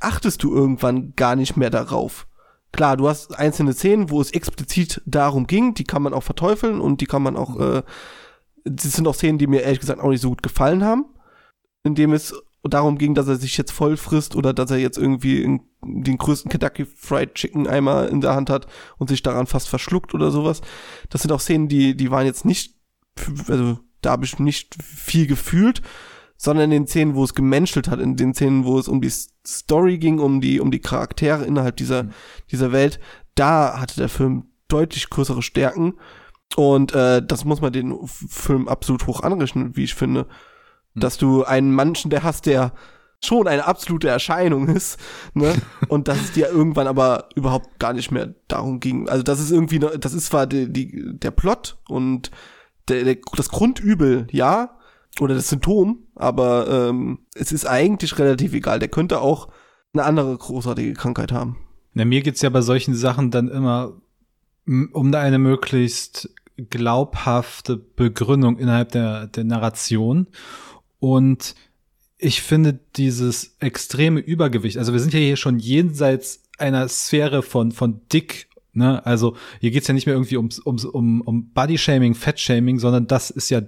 [0.00, 2.26] achtest du irgendwann gar nicht mehr darauf.
[2.72, 6.80] Klar, du hast einzelne Szenen, wo es explizit darum ging, die kann man auch verteufeln
[6.80, 7.82] und die kann man auch, äh,
[8.64, 11.06] das sind auch Szenen, die mir ehrlich gesagt auch nicht so gut gefallen haben,
[11.84, 15.60] indem es darum ging, dass er sich jetzt voll frisst oder dass er jetzt irgendwie
[15.82, 20.14] den größten Kentucky Fried Chicken Eimer in der Hand hat und sich daran fast verschluckt
[20.14, 20.62] oder sowas.
[21.10, 22.74] Das sind auch Szenen, die, die waren jetzt nicht,
[23.48, 25.82] also da habe ich nicht viel gefühlt,
[26.36, 29.12] sondern in den Szenen, wo es gemenschelt hat, in den Szenen, wo es um die
[29.46, 32.08] Story ging, um die, um die Charaktere innerhalb dieser,
[32.50, 32.98] dieser Welt,
[33.34, 35.94] da hatte der Film deutlich größere Stärken.
[36.56, 40.26] Und äh, das muss man den Film absolut hoch anrechnen, wie ich finde.
[40.94, 42.72] Dass du einen Menschen, der hast, der
[43.24, 44.98] schon eine absolute Erscheinung ist,
[45.32, 45.54] ne?
[45.88, 49.08] Und dass es dir irgendwann aber überhaupt gar nicht mehr darum ging.
[49.08, 52.30] Also das ist irgendwie, ne- das ist zwar die, die, der Plot und
[52.88, 54.78] der, der, das Grundübel, ja,
[55.20, 58.78] oder das Symptom, aber ähm, es ist eigentlich relativ egal.
[58.78, 59.48] Der könnte auch
[59.92, 61.56] eine andere großartige Krankheit haben.
[61.94, 63.92] Na, mir geht's ja bei solchen Sachen dann immer
[64.66, 70.26] um eine möglichst glaubhafte Begründung innerhalb der, der Narration.
[71.00, 71.54] Und
[72.18, 77.72] ich finde dieses extreme Übergewicht, also wir sind ja hier schon jenseits einer Sphäre von,
[77.72, 79.04] von dick, ne?
[79.04, 83.30] Also hier geht's ja nicht mehr irgendwie ums, ums, um, um Bodyshaming, Fettshaming, sondern das
[83.30, 83.62] ist ja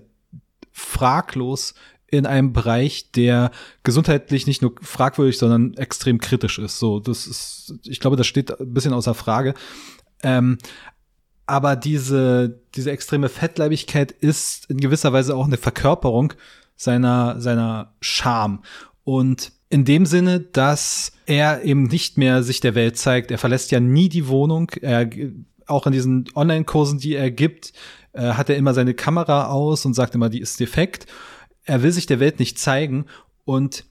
[0.73, 1.75] fraglos
[2.09, 3.51] in einem Bereich, der
[3.83, 6.79] gesundheitlich nicht nur fragwürdig, sondern extrem kritisch ist.
[6.79, 9.55] So, das ist, ich glaube, das steht ein bisschen außer Frage.
[10.23, 10.59] Ähm,
[11.47, 16.33] aber diese, diese extreme Fettleibigkeit ist in gewisser Weise auch eine Verkörperung
[16.77, 18.63] seiner, seiner Scham.
[19.05, 23.31] Und in dem Sinne, dass er eben nicht mehr sich der Welt zeigt.
[23.31, 24.71] Er verlässt ja nie die Wohnung.
[24.81, 25.11] Er
[25.67, 27.73] auch in diesen Online-Kursen, die er gibt,
[28.13, 31.07] äh, hat er immer seine Kamera aus und sagt immer, die ist defekt.
[31.65, 33.07] Er will sich der Welt nicht zeigen
[33.45, 33.85] und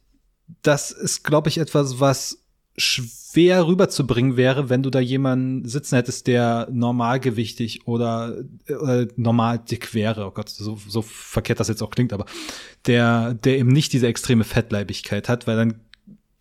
[0.61, 2.44] das ist, glaube ich, etwas, was
[2.77, 9.93] schwer rüberzubringen wäre, wenn du da jemanden sitzen hättest, der normalgewichtig oder, oder normal dick
[9.93, 10.25] wäre.
[10.25, 12.25] Oh Gott, so, so verkehrt das jetzt auch klingt, aber
[12.85, 15.75] der, der eben nicht diese extreme Fettleibigkeit hat, weil dann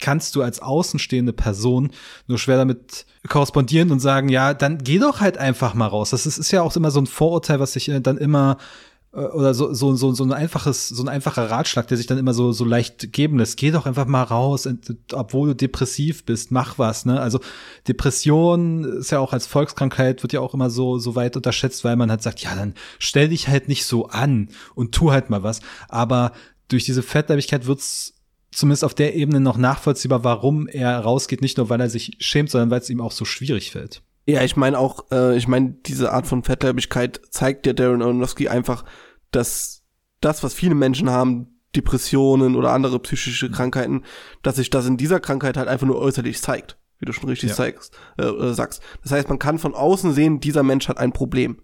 [0.01, 1.91] kannst du als außenstehende Person
[2.27, 6.11] nur schwer damit korrespondieren und sagen, ja, dann geh doch halt einfach mal raus.
[6.11, 8.94] Das ist, ist ja auch immer so ein Vorurteil, was sich äh, dann immer äh,
[9.15, 12.35] oder so, so, so, so ein einfaches, so ein einfacher Ratschlag, der sich dann immer
[12.35, 13.57] so, so leicht geben lässt.
[13.57, 14.69] Geh doch einfach mal raus,
[15.13, 17.21] obwohl du depressiv bist, mach was, ne?
[17.21, 17.39] Also
[17.87, 21.95] Depression ist ja auch als Volkskrankheit, wird ja auch immer so, so weit unterschätzt, weil
[21.95, 25.45] man halt sagt, ja, dann stell dich halt nicht so an und tu halt mal
[25.45, 25.61] was.
[25.89, 26.33] Aber
[26.69, 28.15] durch diese Fettleibigkeit wird's
[28.51, 32.51] zumindest auf der Ebene noch nachvollziehbar, warum er rausgeht, nicht nur weil er sich schämt,
[32.51, 34.03] sondern weil es ihm auch so schwierig fällt.
[34.27, 38.49] Ja, ich meine auch, äh, ich meine, diese Art von Fettleibigkeit zeigt dir Darren Aronofsky
[38.49, 38.85] einfach,
[39.31, 39.83] dass
[40.21, 44.05] das, was viele Menschen haben, Depressionen oder andere psychische Krankheiten,
[44.43, 47.51] dass sich das in dieser Krankheit halt einfach nur äußerlich zeigt, wie du schon richtig
[47.51, 47.57] ja.
[47.57, 48.83] zeigst, äh, äh, sagst.
[49.03, 51.61] Das heißt, man kann von außen sehen, dieser Mensch hat ein Problem.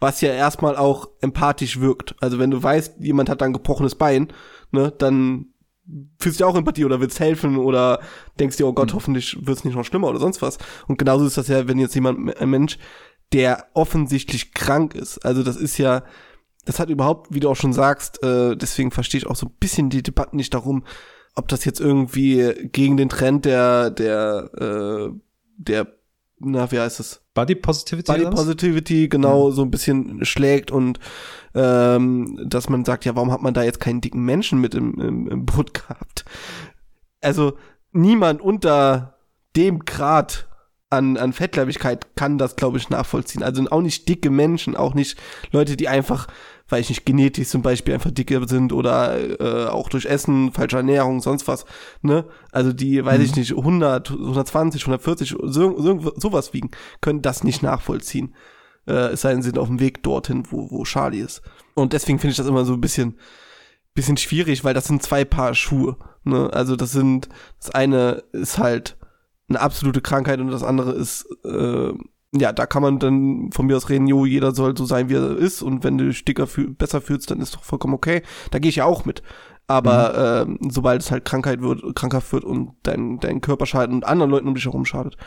[0.00, 2.14] Was ja erstmal auch empathisch wirkt.
[2.20, 4.32] Also wenn du weißt, jemand hat ein gebrochenes Bein,
[4.70, 5.46] ne, dann
[6.18, 8.00] fühlst du auch Empathie oder willst helfen oder
[8.38, 8.96] denkst dir, oh Gott, mhm.
[8.96, 10.58] hoffentlich wird's nicht noch schlimmer oder sonst was.
[10.86, 12.78] Und genauso ist das ja, wenn jetzt jemand, ein Mensch,
[13.32, 15.18] der offensichtlich krank ist.
[15.24, 16.02] Also das ist ja,
[16.64, 19.56] das hat überhaupt, wie du auch schon sagst, äh, deswegen verstehe ich auch so ein
[19.60, 20.84] bisschen die Debatten nicht darum,
[21.34, 25.18] ob das jetzt irgendwie gegen den Trend der, der, äh,
[25.56, 25.97] der,
[26.40, 27.20] na, wie heißt es?
[27.34, 28.12] Body Positivity?
[28.12, 29.54] Body Positivity, genau, ja.
[29.54, 30.98] so ein bisschen schlägt und
[31.54, 35.00] ähm, dass man sagt, ja, warum hat man da jetzt keinen dicken Menschen mit im,
[35.00, 36.24] im, im Boot gehabt?
[37.20, 37.56] Also
[37.92, 39.18] niemand unter
[39.56, 40.48] dem Grad
[40.90, 43.42] an, an Fettleibigkeit kann das, glaube ich, nachvollziehen.
[43.42, 45.18] Also auch nicht dicke Menschen, auch nicht
[45.50, 46.28] Leute, die einfach,
[46.68, 50.76] weil ich nicht genetisch zum Beispiel einfach dicke sind oder äh, auch durch Essen, falsche
[50.76, 51.64] Ernährung, sonst was,
[52.02, 52.24] ne?
[52.52, 53.24] Also die, weiß mhm.
[53.24, 58.34] ich nicht, 100, 120, 140, so, so, sowas wiegen, können das nicht nachvollziehen
[58.88, 61.42] äh, es sei denn, sie sind auf dem Weg dorthin, wo, wo Charlie ist.
[61.74, 63.18] Und deswegen finde ich das immer so ein bisschen,
[63.94, 65.96] bisschen schwierig, weil das sind zwei Paar Schuhe.
[66.24, 66.50] Ne?
[66.52, 67.28] Also das sind,
[67.60, 68.96] das eine ist halt
[69.48, 71.92] eine absolute Krankheit und das andere ist, äh,
[72.32, 75.14] ja, da kann man dann von mir aus reden, jo, jeder soll so sein, wie
[75.14, 78.22] er ist und wenn du dich dicker fühl besser fühlst, dann ist doch vollkommen okay.
[78.50, 79.22] Da gehe ich ja auch mit.
[79.70, 80.54] Aber mhm.
[80.54, 84.30] äh, sobald es halt Krankheit wird, krankhaft wird und dein, dein Körper schadet und anderen
[84.30, 85.18] Leuten um dich herum schadet,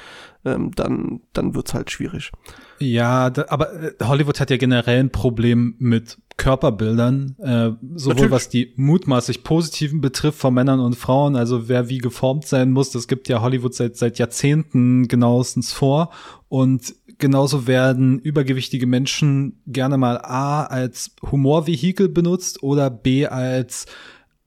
[0.44, 2.32] ähm, dann, dann wird's halt schwierig.
[2.80, 8.32] Ja, da, aber äh, Hollywood hat ja generell ein Problem mit Körperbildern, äh, sowohl Natürlich.
[8.32, 12.90] was die mutmaßlich positiven betrifft von Männern und Frauen, also wer wie geformt sein muss,
[12.90, 16.10] das gibt ja Hollywood seit seit Jahrzehnten genauestens vor
[16.50, 23.86] und genauso werden übergewichtige Menschen gerne mal A als Humorvehikel benutzt oder B als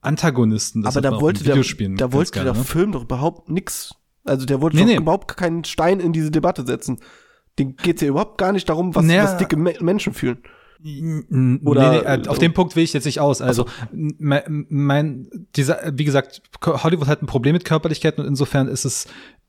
[0.04, 0.82] Antagonisten.
[0.82, 2.64] Das aber da wollte der, da wollte gerne, der ne?
[2.64, 3.94] Film doch überhaupt nix.
[4.24, 4.96] Also der wollte nee, nee.
[4.96, 6.98] überhaupt keinen Stein in diese Debatte setzen.
[7.58, 9.24] Den geht's ja überhaupt gar nicht darum, was, naja.
[9.24, 10.38] was dicke Me Menschen fühlen.
[11.64, 13.40] Oder nee, nee, äh, auf dem Punkt will ich jetzt nicht aus.
[13.40, 18.84] Also mein, mein dieser, wie gesagt, Hollywood hat ein Problem mit Körperlichkeit und insofern ist
[18.84, 19.06] es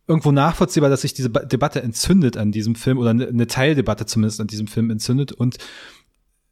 [0.08, 4.48] irgendwo nachvollziehbar, dass sich diese Debatte entzündet an diesem Film oder eine Teildebatte zumindest an
[4.48, 5.32] diesem Film entzündet.
[5.32, 5.58] Und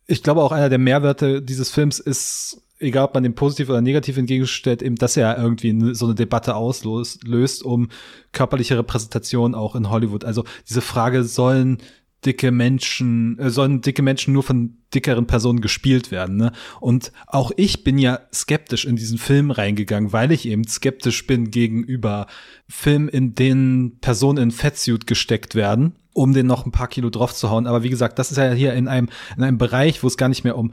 [0.06, 3.82] ich glaube auch einer der Mehrwerte dieses Films ist egal ob man dem positiv oder
[3.82, 7.90] negativ entgegenstellt, eben, dass er irgendwie so eine Debatte auslöst um
[8.32, 10.26] körperliche Repräsentation auch in Hollywood.
[10.26, 11.78] Also diese Frage, sollen
[12.26, 16.52] dicke Menschen, äh, sollen dicke Menschen nur von dickeren Personen gespielt werden, ne?
[16.80, 21.52] Und auch ich bin ja skeptisch in diesen Film reingegangen, weil ich eben skeptisch bin
[21.52, 22.28] gegenüber
[22.70, 27.34] Filmen, in denen Personen in Fettsuit gesteckt werden, um den noch ein paar Kilo drauf
[27.34, 27.68] zu hauen.
[27.68, 30.30] Aber wie gesagt, das ist ja hier in einem, in einem Bereich, wo es gar
[30.30, 30.72] nicht mehr um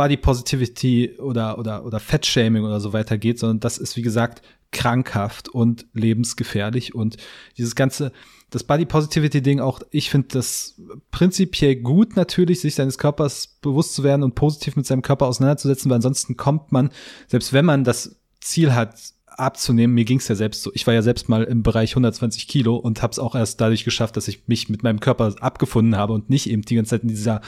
[0.00, 4.40] Body Positivity oder, oder, oder Fettshaming oder so weiter geht, sondern das ist, wie gesagt,
[4.72, 6.94] krankhaft und lebensgefährlich.
[6.94, 7.18] Und
[7.58, 8.10] dieses ganze,
[8.48, 13.92] das Body Positivity Ding auch, ich finde das prinzipiell gut natürlich, sich seines Körpers bewusst
[13.92, 16.88] zu werden und positiv mit seinem Körper auseinanderzusetzen, weil ansonsten kommt man,
[17.26, 18.94] selbst wenn man das Ziel hat,
[19.26, 22.76] abzunehmen, mir ging's ja selbst so, ich war ja selbst mal im Bereich 120 Kilo
[22.76, 26.14] und habe es auch erst dadurch geschafft, dass ich mich mit meinem Körper abgefunden habe
[26.14, 27.42] und nicht eben die ganze Zeit in dieser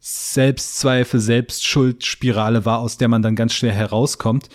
[0.00, 4.48] Selbstzweifel, Selbstschuldspirale war, aus der man dann ganz schwer herauskommt.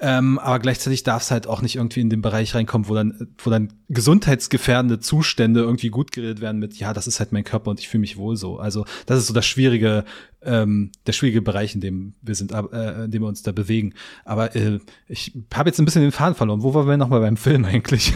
[0.00, 3.28] Ähm, aber gleichzeitig darf es halt auch nicht irgendwie in den Bereich reinkommen, wo dann,
[3.38, 7.70] wo dann gesundheitsgefährdende Zustände irgendwie gut geredet werden mit, ja, das ist halt mein Körper
[7.70, 8.58] und ich fühle mich wohl so.
[8.58, 10.04] Also das ist so das schwierige,
[10.42, 13.94] ähm, der schwierige Bereich, in dem wir sind, äh, in dem wir uns da bewegen.
[14.24, 16.62] Aber äh, ich habe jetzt ein bisschen den Faden verloren.
[16.62, 18.12] Wo waren wir nochmal beim Film eigentlich?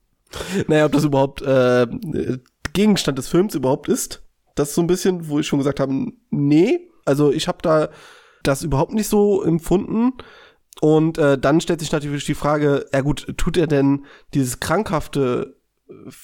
[0.66, 1.86] naja, ob das überhaupt äh,
[2.72, 4.22] Gegenstand des Films überhaupt ist.
[4.54, 6.88] Das ist so ein bisschen, wo ich schon gesagt habe, nee.
[7.04, 7.88] Also ich habe da
[8.42, 10.12] das überhaupt nicht so empfunden.
[10.80, 15.56] Und äh, dann stellt sich natürlich die Frage, ja gut, tut er denn dieses krankhafte,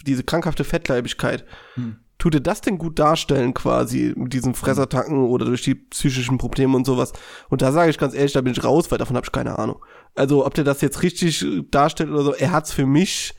[0.07, 1.99] diese krankhafte Fettleibigkeit, hm.
[2.19, 6.75] tut er das denn gut darstellen quasi mit diesen Fressattacken oder durch die psychischen Probleme
[6.75, 7.12] und sowas?
[7.51, 9.59] Und da sage ich ganz ehrlich, da bin ich raus, weil davon habe ich keine
[9.59, 9.85] Ahnung.
[10.14, 13.35] Also ob der das jetzt richtig darstellt oder so, er hat's für mich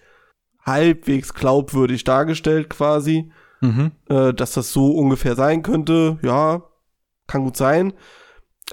[0.66, 3.92] halbwegs glaubwürdig dargestellt quasi, mhm.
[4.10, 6.20] äh, dass das so ungefähr sein könnte.
[6.22, 6.64] Ja,
[7.28, 7.94] kann gut sein.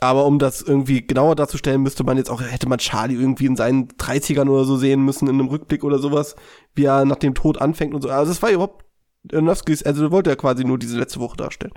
[0.01, 3.57] Aber um das irgendwie genauer darzustellen, müsste man jetzt auch, hätte man Charlie irgendwie in
[3.57, 6.37] seinen 30ern oder so sehen müssen, in einem Rückblick oder sowas,
[6.75, 8.11] wie er nach dem Tod anfängt und so.
[8.11, 8.85] Also das war überhaupt
[9.33, 11.72] Aronofskis, also er wollte ja quasi nur diese letzte Woche darstellen.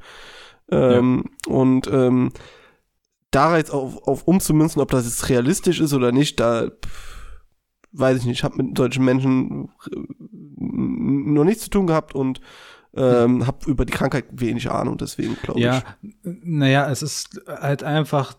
[0.70, 1.54] Ähm, ja.
[1.54, 2.32] Und ähm,
[3.32, 7.20] da jetzt auf, auf umzumünzen, ob das jetzt realistisch ist oder nicht, da pff,
[7.92, 8.40] weiß ich nicht.
[8.40, 9.96] Ich habe mit solchen Menschen äh,
[10.60, 12.42] noch nichts zu tun gehabt und
[13.00, 15.84] ähm, habe über die Krankheit wenig Ahnung, deswegen glaube ja, ich.
[16.24, 18.34] Ja, naja, es ist halt einfach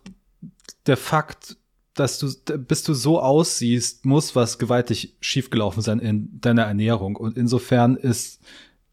[0.87, 1.57] der Fakt,
[1.95, 7.17] dass du, bis du so aussiehst, muss was gewaltig schiefgelaufen sein in deiner Ernährung.
[7.17, 8.41] Und insofern ist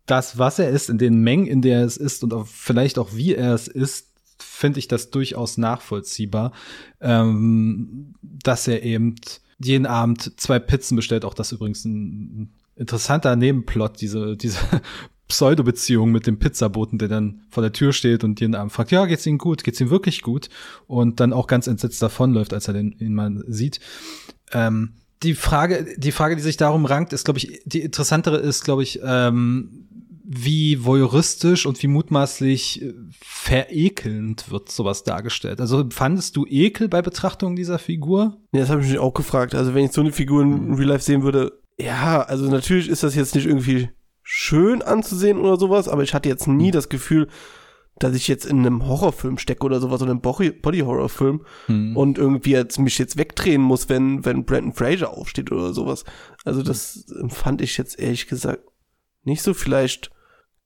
[0.05, 3.13] das, was er ist, in den Mengen, in der es ist und auch vielleicht auch
[3.13, 4.07] wie er es ist,
[4.39, 6.53] finde ich das durchaus nachvollziehbar,
[7.01, 9.15] ähm, dass er eben
[9.59, 11.25] jeden Abend zwei Pizzen bestellt.
[11.25, 14.59] Auch das übrigens ein interessanter Nebenplot, diese, diese
[15.27, 19.05] Pseudo-Beziehung mit dem Pizzaboten, der dann vor der Tür steht und jeden Abend fragt, ja,
[19.05, 19.63] geht's Ihnen gut?
[19.63, 20.49] Geht's Ihnen wirklich gut?
[20.87, 23.79] Und dann auch ganz entsetzt davonläuft, als er den, ihn mal sieht.
[24.53, 28.63] Ähm, die Frage, die Frage, die sich darum rankt, ist, glaube ich, die interessantere ist,
[28.63, 29.87] glaube ich, ähm,
[30.29, 35.61] wie voyeuristisch und wie mutmaßlich äh, verekelnd wird sowas dargestellt.
[35.61, 38.37] Also fandest du Ekel bei Betrachtung dieser Figur?
[38.51, 39.55] Ja, das habe ich mich auch gefragt.
[39.55, 43.03] Also wenn ich so eine Figur in Real Life sehen würde, ja, also natürlich ist
[43.03, 43.89] das jetzt nicht irgendwie
[44.29, 46.73] schön anzusehen oder sowas, aber ich hatte jetzt nie hm.
[46.73, 47.29] das Gefühl,
[47.97, 51.95] dass ich jetzt in einem Horrorfilm stecke oder sowas oder einem Body-Horror-Film hm.
[51.95, 56.03] und irgendwie jetzt mich jetzt wegdrehen muss, wenn, wenn Brandon Fraser aufsteht oder sowas.
[56.43, 58.63] Also das fand ich jetzt ehrlich gesagt
[59.23, 60.11] nicht so vielleicht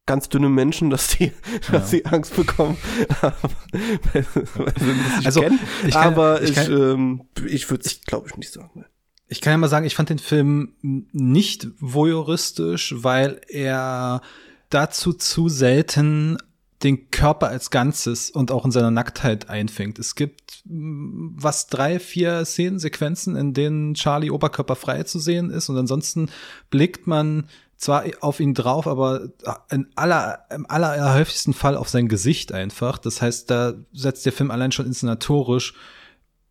[0.08, 1.32] ganz dünne Menschen, dass die, ja.
[1.72, 2.78] dass sie Angst bekommen.
[5.24, 5.46] also,
[5.86, 8.86] ich kann, aber ich, ich, ähm, ich würde es, glaube ich, nicht sagen.
[9.32, 14.22] Ich kann ja mal sagen, ich fand den Film nicht voyeuristisch, weil er
[14.70, 16.38] dazu zu selten
[16.84, 20.00] den Körper als Ganzes und auch in seiner Nacktheit einfängt.
[20.00, 25.78] Es gibt mm, was drei, vier Szenensequenzen, in denen Charlie oberkörperfrei zu sehen ist und
[25.78, 26.30] ansonsten
[26.70, 29.30] blickt man zwar auf ihn drauf, aber
[29.72, 32.98] in aller, im allerhäufigsten Fall auf sein Gesicht einfach.
[32.98, 35.74] Das heißt, da setzt der Film allein schon inszenatorisch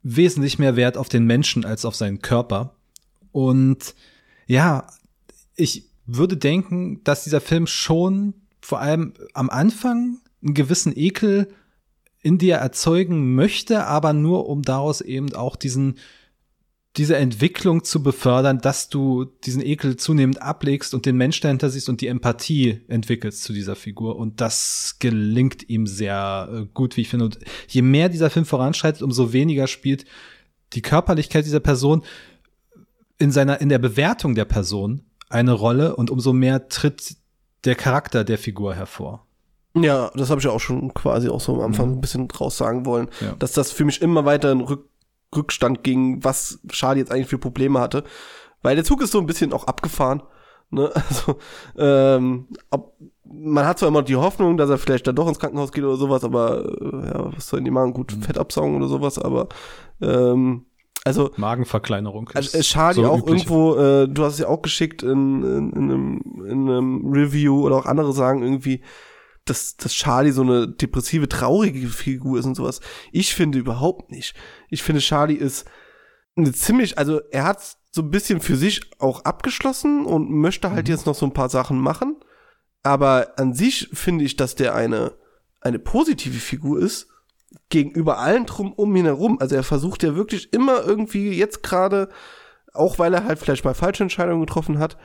[0.03, 2.75] wesentlich mehr Wert auf den Menschen als auf seinen Körper.
[3.33, 3.95] Und
[4.47, 4.87] ja,
[5.57, 11.49] ich würde denken, dass dieser Film schon vor allem am Anfang einen gewissen Ekel
[12.23, 15.97] in dir erzeugen möchte, aber nur um daraus eben auch diesen
[16.97, 21.89] diese Entwicklung zu befördern, dass du diesen Ekel zunehmend ablegst und den Mensch dahinter siehst
[21.89, 24.17] und die Empathie entwickelst zu dieser Figur.
[24.17, 27.27] Und das gelingt ihm sehr äh, gut, wie ich finde.
[27.27, 30.05] Und je mehr dieser Film voranschreitet, umso weniger spielt
[30.73, 32.03] die Körperlichkeit dieser Person
[33.19, 37.17] in seiner, in der Bewertung der Person eine Rolle und umso mehr tritt
[37.65, 39.27] der Charakter der Figur hervor.
[39.75, 41.95] Ja, das habe ich ja auch schon quasi auch so am Anfang mhm.
[41.99, 43.35] ein bisschen draus sagen wollen, ja.
[43.39, 44.89] dass das für mich immer weiter ein Rück
[45.35, 48.05] Rückstand ging, was Charlie jetzt eigentlich für Probleme hatte.
[48.63, 50.23] Weil der Zug ist so ein bisschen auch abgefahren.
[50.71, 50.91] Ne?
[51.09, 51.39] Also,
[51.79, 55.73] ähm, ob, man hat zwar immer die Hoffnung, dass er vielleicht dann doch ins Krankenhaus
[55.73, 57.93] geht oder sowas, aber äh, ja, was sollen die machen?
[57.93, 58.23] Gut, mhm.
[58.23, 59.49] Fett absaugen oder sowas, aber
[60.01, 60.67] ähm,
[61.05, 62.31] also Magenverkleinerung.
[62.35, 63.47] Also Charlie so auch übliche.
[63.47, 67.65] irgendwo, äh, du hast es ja auch geschickt in, in, in, einem, in einem Review
[67.65, 68.83] oder auch andere sagen irgendwie,
[69.45, 72.81] dass, dass Charlie so eine depressive, traurige Figur ist und sowas.
[73.13, 74.35] Ich finde überhaupt nicht.
[74.69, 75.67] Ich finde, Charlie ist
[76.37, 80.87] eine ziemlich, also er hat so ein bisschen für sich auch abgeschlossen und möchte halt
[80.87, 80.93] mhm.
[80.93, 82.17] jetzt noch so ein paar Sachen machen.
[82.83, 85.13] Aber an sich finde ich, dass der eine,
[85.61, 87.09] eine positive Figur ist,
[87.69, 89.39] gegenüber allen drum um ihn herum.
[89.41, 92.09] Also er versucht ja wirklich immer irgendwie jetzt gerade,
[92.73, 94.97] auch weil er halt vielleicht mal falsche Entscheidungen getroffen hat,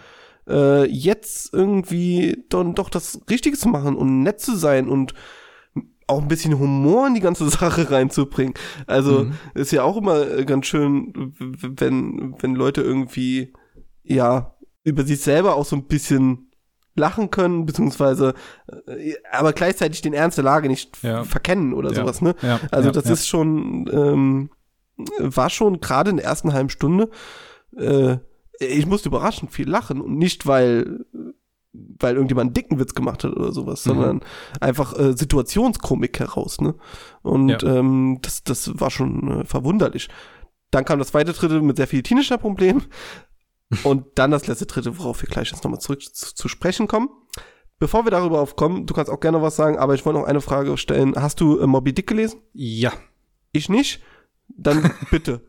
[0.47, 5.13] äh, jetzt irgendwie dann doch das Richtige zu machen und nett zu sein und
[6.07, 8.53] auch ein bisschen Humor in die ganze Sache reinzubringen.
[8.87, 9.33] Also mhm.
[9.53, 13.53] ist ja auch immer ganz schön, wenn, wenn Leute irgendwie,
[14.03, 16.51] ja, über sich selber auch so ein bisschen
[16.95, 18.33] lachen können, beziehungsweise
[18.87, 21.23] äh, aber gleichzeitig den Ernst der Lage nicht ja.
[21.23, 21.95] verkennen oder ja.
[21.95, 22.35] sowas, ne?
[22.41, 22.59] Ja.
[22.71, 24.49] Also das ist schon, ähm,
[25.17, 27.09] war schon gerade in der ersten halben Stunde,
[27.77, 28.17] äh,
[28.59, 31.05] ich musste überraschend viel lachen und nicht, weil
[31.99, 34.21] weil irgendjemand einen dicken Witz gemacht hat oder sowas, sondern
[34.61, 36.75] einfach äh, Situationskomik heraus, ne?
[37.21, 37.61] Und Ja.
[37.63, 40.07] ähm, das, das war schon äh, verwunderlich.
[40.71, 42.81] Dann kam das zweite Drittel mit sehr viel Teenager Problem
[43.83, 47.09] und dann das letzte Drittel, worauf wir gleich jetzt nochmal zurück zu, zu sprechen kommen.
[47.77, 50.39] Bevor wir darüber aufkommen, du kannst auch gerne was sagen, aber ich wollte noch eine
[50.39, 51.13] Frage stellen.
[51.17, 52.39] Hast du äh, Moby Dick gelesen?
[52.53, 52.93] Ja.
[53.51, 54.01] Ich nicht?
[54.47, 55.41] Dann bitte.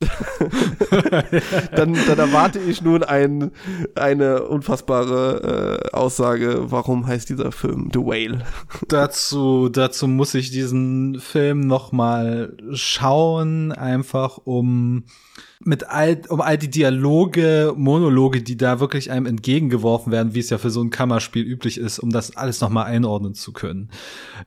[1.72, 3.50] dann, dann erwarte ich nun ein,
[3.96, 8.44] eine unfassbare äh, Aussage, warum heißt dieser Film The Whale?
[8.88, 15.04] dazu, dazu muss ich diesen Film noch mal schauen, einfach um
[15.60, 20.50] mit all, um all die Dialoge, Monologe, die da wirklich einem entgegengeworfen werden, wie es
[20.50, 23.90] ja für so ein Kammerspiel üblich ist, um das alles noch mal einordnen zu können.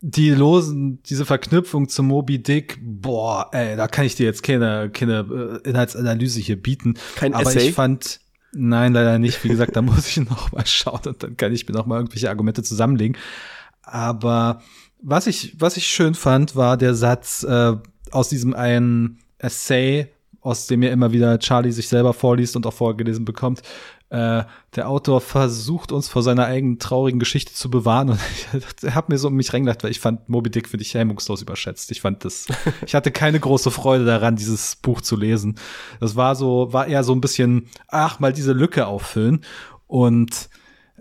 [0.01, 4.89] Die losen, diese Verknüpfung zu Moby Dick, boah, ey, da kann ich dir jetzt keine,
[4.89, 6.95] keine äh, Inhaltsanalyse hier bieten.
[7.15, 7.69] Kein Aber Essay?
[7.69, 8.19] ich fand,
[8.53, 9.43] nein, leider nicht.
[9.43, 11.97] Wie gesagt, da muss ich noch mal schauen und dann kann ich mir noch mal
[11.97, 13.17] irgendwelche Argumente zusammenlegen.
[13.83, 14.61] Aber
[15.01, 17.75] was ich, was ich schön fand, war der Satz äh,
[18.11, 20.07] aus diesem einen Essay,
[20.41, 23.61] aus dem ja immer wieder Charlie sich selber vorliest und auch vorgelesen bekommt.
[24.09, 24.43] Äh,
[24.75, 28.19] der Autor versucht uns vor seiner eigenen traurigen Geschichte zu bewahren und
[28.83, 31.41] ich habe mir so um mich reingelacht, weil ich fand Moby Dick finde ich hemmungslos
[31.41, 31.91] überschätzt.
[31.91, 32.47] Ich fand das,
[32.85, 35.55] ich hatte keine große Freude daran, dieses Buch zu lesen.
[35.99, 39.45] Das war so, war eher so ein bisschen, ach mal diese Lücke auffüllen
[39.87, 40.49] und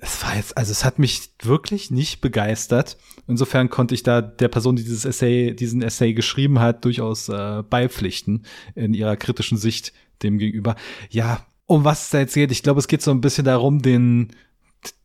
[0.03, 2.97] es war jetzt, also es hat mich wirklich nicht begeistert.
[3.27, 7.63] Insofern konnte ich da der Person, die dieses Essay, diesen Essay geschrieben hat, durchaus äh,
[7.69, 8.45] beipflichten
[8.75, 9.93] in ihrer kritischen Sicht
[10.23, 10.77] dem gegenüber.
[11.11, 13.83] Ja, um was es da jetzt geht, ich glaube, es geht so ein bisschen darum,
[13.83, 14.33] den,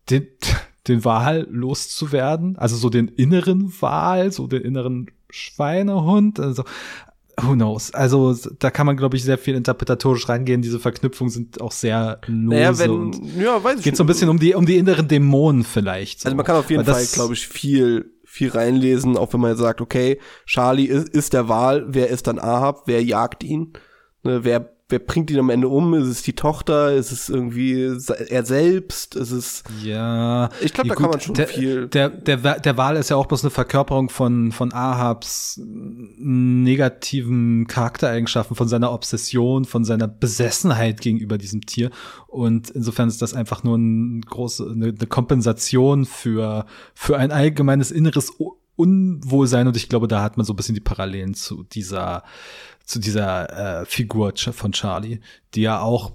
[0.09, 0.27] den,
[0.87, 6.63] den Wal loszuwerden, also so den inneren Wal, so den inneren Schweinehund, also
[7.41, 7.93] who knows.
[7.93, 10.61] Also da kann man, glaube ich, sehr viel interpretatorisch rangehen.
[10.61, 14.07] Diese Verknüpfungen sind auch sehr lose Naja, und wenn, ja, weiß ich Geht so ein
[14.07, 16.21] bisschen um die, um die inneren Dämonen vielleicht.
[16.21, 16.27] So.
[16.27, 19.39] Also man kann auf jeden Weil Fall, das- glaube ich, viel, viel reinlesen, auch wenn
[19.41, 23.43] man jetzt sagt, okay, Charlie ist, ist der Wahl, wer ist dann Ahab, wer jagt
[23.43, 23.73] ihn,
[24.23, 27.97] ne, wer, wer bringt ihn am Ende um, ist es die Tochter, ist es irgendwie
[28.29, 30.49] er selbst, ist es, Ja.
[30.61, 33.15] Ich glaub, ja, da kann man schon der, viel- Der, der, der Wal ist ja
[33.15, 35.59] auch bloß eine Verkörperung von, von Ahabs
[36.45, 41.89] negativen Charaktereigenschaften, von seiner Obsession, von seiner Besessenheit gegenüber diesem Tier.
[42.27, 47.91] Und insofern ist das einfach nur ein große, eine, eine Kompensation für, für ein allgemeines
[47.91, 48.33] inneres
[48.75, 49.67] Unwohlsein.
[49.67, 52.23] Und ich glaube, da hat man so ein bisschen die Parallelen zu dieser,
[52.83, 55.19] zu dieser äh, Figur von Charlie,
[55.53, 56.13] die ja auch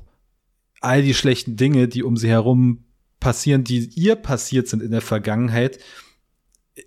[0.81, 2.85] all die schlechten Dinge, die um sie herum
[3.19, 5.79] passieren, die ihr passiert sind in der Vergangenheit,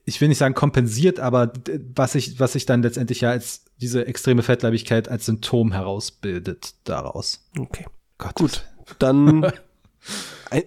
[0.05, 1.53] ich will nicht sagen kompensiert, aber
[1.95, 7.45] was sich was sich dann letztendlich ja als diese extreme Fettleibigkeit als Symptom herausbildet daraus.
[7.59, 7.85] okay.
[8.17, 8.35] Gott.
[8.35, 8.65] Gut,
[8.99, 9.43] dann
[10.49, 10.63] ein,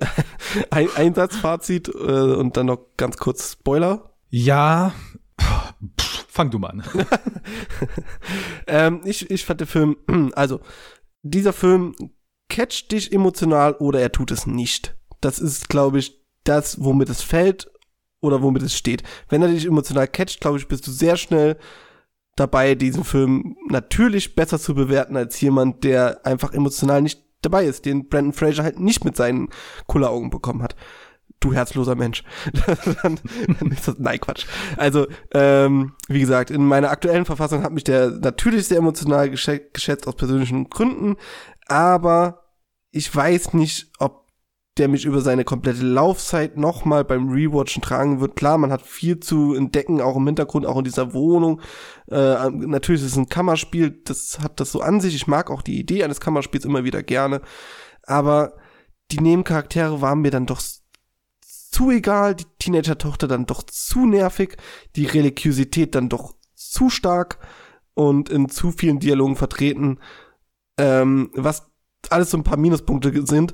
[0.71, 4.16] ein Einsatzfazit äh, und dann noch ganz kurz Spoiler.
[4.29, 4.93] Ja,
[5.41, 6.85] pff, fang du mal an.
[8.69, 9.97] Ähm, ich, ich fand den Film,
[10.35, 10.61] also,
[11.23, 11.95] dieser Film
[12.49, 14.97] catcht dich emotional oder er tut es nicht.
[15.21, 17.71] Das ist, glaube ich, das, womit es fällt
[18.21, 19.03] oder womit es steht.
[19.29, 21.57] Wenn er dich emotional catcht, glaube ich, bist du sehr schnell
[22.35, 27.85] dabei, diesen Film natürlich besser zu bewerten als jemand, der einfach emotional nicht dabei ist,
[27.85, 29.49] den Brandon Fraser halt nicht mit seinen
[29.87, 30.77] Kulleraugen bekommen hat.
[31.41, 32.25] Du herzloser Mensch.
[33.03, 33.21] dann,
[33.71, 34.47] ist das, nein, Quatsch.
[34.77, 39.71] Also, ähm, wie gesagt, in meiner aktuellen Verfassung hat mich der natürlich sehr emotional geschä-
[39.73, 41.17] geschätzt aus persönlichen Gründen,
[41.67, 42.43] aber
[42.91, 44.27] ich weiß nicht, ob
[44.79, 48.37] der mich über seine komplette Laufzeit nochmal beim Rewatchen tragen wird.
[48.37, 51.61] Klar, man hat viel zu entdecken, auch im Hintergrund, auch in dieser Wohnung.
[52.11, 55.15] Äh, natürlich ist es ein Kammerspiel, das hat das so an sich.
[55.15, 57.41] Ich mag auch die Idee eines Kammerspiels immer wieder gerne.
[58.03, 58.55] Aber
[59.11, 60.61] die Nebencharaktere waren mir dann doch
[61.77, 64.57] zu egal, die Teenager-Tochter dann doch zu nervig,
[64.97, 67.39] die Religiosität dann doch zu stark
[67.93, 69.99] und in zu vielen Dialogen vertreten,
[70.79, 71.71] ähm, was
[72.09, 73.53] alles so ein paar Minuspunkte sind.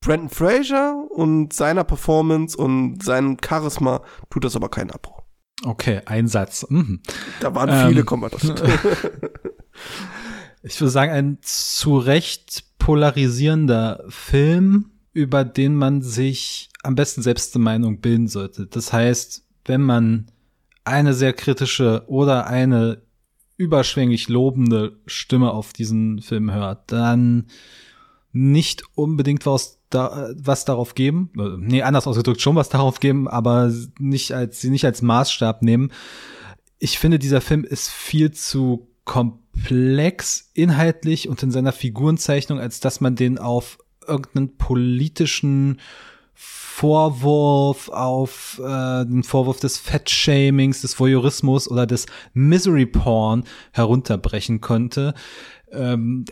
[0.00, 4.00] Brandon Fraser und seiner Performance und seinem Charisma
[4.30, 5.20] tut das aber keinen Abbruch.
[5.62, 6.64] Okay, ein Satz.
[6.70, 7.02] Mhm.
[7.40, 7.88] Da waren Ähm.
[7.88, 8.42] viele Kommandos.
[10.62, 17.54] Ich würde sagen, ein zu Recht polarisierender Film, über den man sich am besten selbst
[17.54, 18.66] eine Meinung bilden sollte.
[18.66, 20.30] Das heißt, wenn man
[20.84, 23.02] eine sehr kritische oder eine
[23.56, 27.46] überschwänglich lobende Stimme auf diesen Film hört, dann
[28.32, 33.28] nicht unbedingt was, da, was darauf geben, äh, nee, anders ausgedrückt schon was darauf geben,
[33.28, 35.92] aber nicht als, sie nicht als Maßstab nehmen.
[36.78, 43.00] Ich finde, dieser Film ist viel zu komplex inhaltlich und in seiner Figurenzeichnung, als dass
[43.00, 45.80] man den auf irgendeinen politischen
[46.72, 55.12] Vorwurf auf äh, den Vorwurf des Fettshamings, des Voyeurismus oder des Misery Porn herunterbrechen könnte.
[55.72, 56.24] Ähm,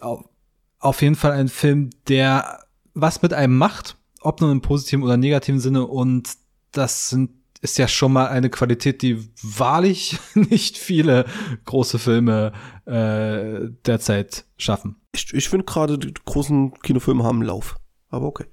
[0.79, 2.61] auf, jeden Fall ein Film, der
[2.95, 6.31] was mit einem macht, ob nun im positiven oder negativen Sinne und
[6.73, 7.31] das sind
[7.61, 11.27] ist ja schon mal eine Qualität, die wahrlich nicht viele
[11.67, 12.53] große Filme
[12.87, 14.97] äh, derzeit schaffen.
[15.13, 17.77] Ich, ich finde gerade, die großen Kinofilme haben einen Lauf.
[18.09, 18.47] Aber okay.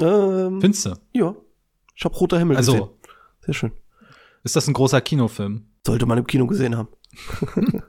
[0.00, 0.94] Ähm, Findest du?
[1.12, 1.34] ja.
[1.94, 2.74] Ich habe Roter Himmel gesehen.
[2.74, 2.98] Also,
[3.44, 3.72] Sehr schön.
[4.44, 5.64] ist das ein großer Kinofilm?
[5.86, 6.88] Sollte man im Kino gesehen haben.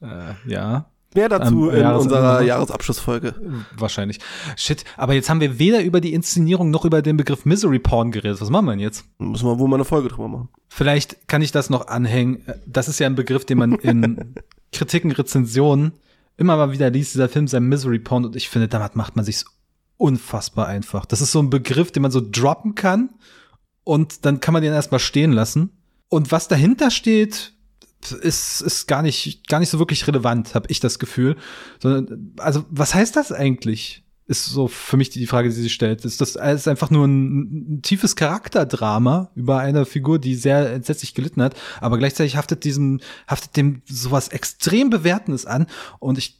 [0.00, 2.42] Äh, ja, Mehr dazu Am in Jahresende unserer?
[2.42, 3.34] Jahresabschlussfolge.
[3.76, 4.18] wahrscheinlich.
[4.56, 8.12] Shit, aber jetzt haben wir weder über die Inszenierung noch über den Begriff Misery Porn
[8.12, 8.40] geredet.
[8.40, 9.04] Was machen wir denn jetzt?
[9.18, 10.48] Müssen wir wohl mal eine Folge drüber machen.
[10.68, 12.44] Vielleicht kann ich das noch anhängen.
[12.66, 14.34] Das ist ja ein Begriff, den man in
[14.72, 15.92] Kritiken, Rezensionen
[16.38, 17.14] immer mal wieder liest.
[17.14, 19.44] Dieser Film sei Misery Porn und ich finde, damit macht man sich's
[20.02, 21.06] unfassbar einfach.
[21.06, 23.10] Das ist so ein Begriff, den man so droppen kann
[23.84, 25.70] und dann kann man den erstmal stehen lassen.
[26.08, 27.52] Und was dahinter steht,
[28.20, 31.36] ist, ist gar nicht, gar nicht so wirklich relevant, habe ich das Gefühl.
[31.78, 34.02] Sondern, also, was heißt das eigentlich?
[34.26, 36.04] Ist so für mich die Frage, die sich stellt.
[36.04, 41.14] Ist das ist einfach nur ein, ein tiefes Charakterdrama über eine Figur, die sehr entsetzlich
[41.14, 45.66] gelitten hat, aber gleichzeitig haftet diesem, haftet dem sowas extrem Bewertendes an.
[45.98, 46.38] Und ich,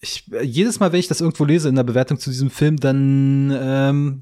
[0.00, 3.50] ich, jedes Mal, wenn ich das irgendwo lese in der Bewertung zu diesem Film, dann
[3.54, 4.20] ähm,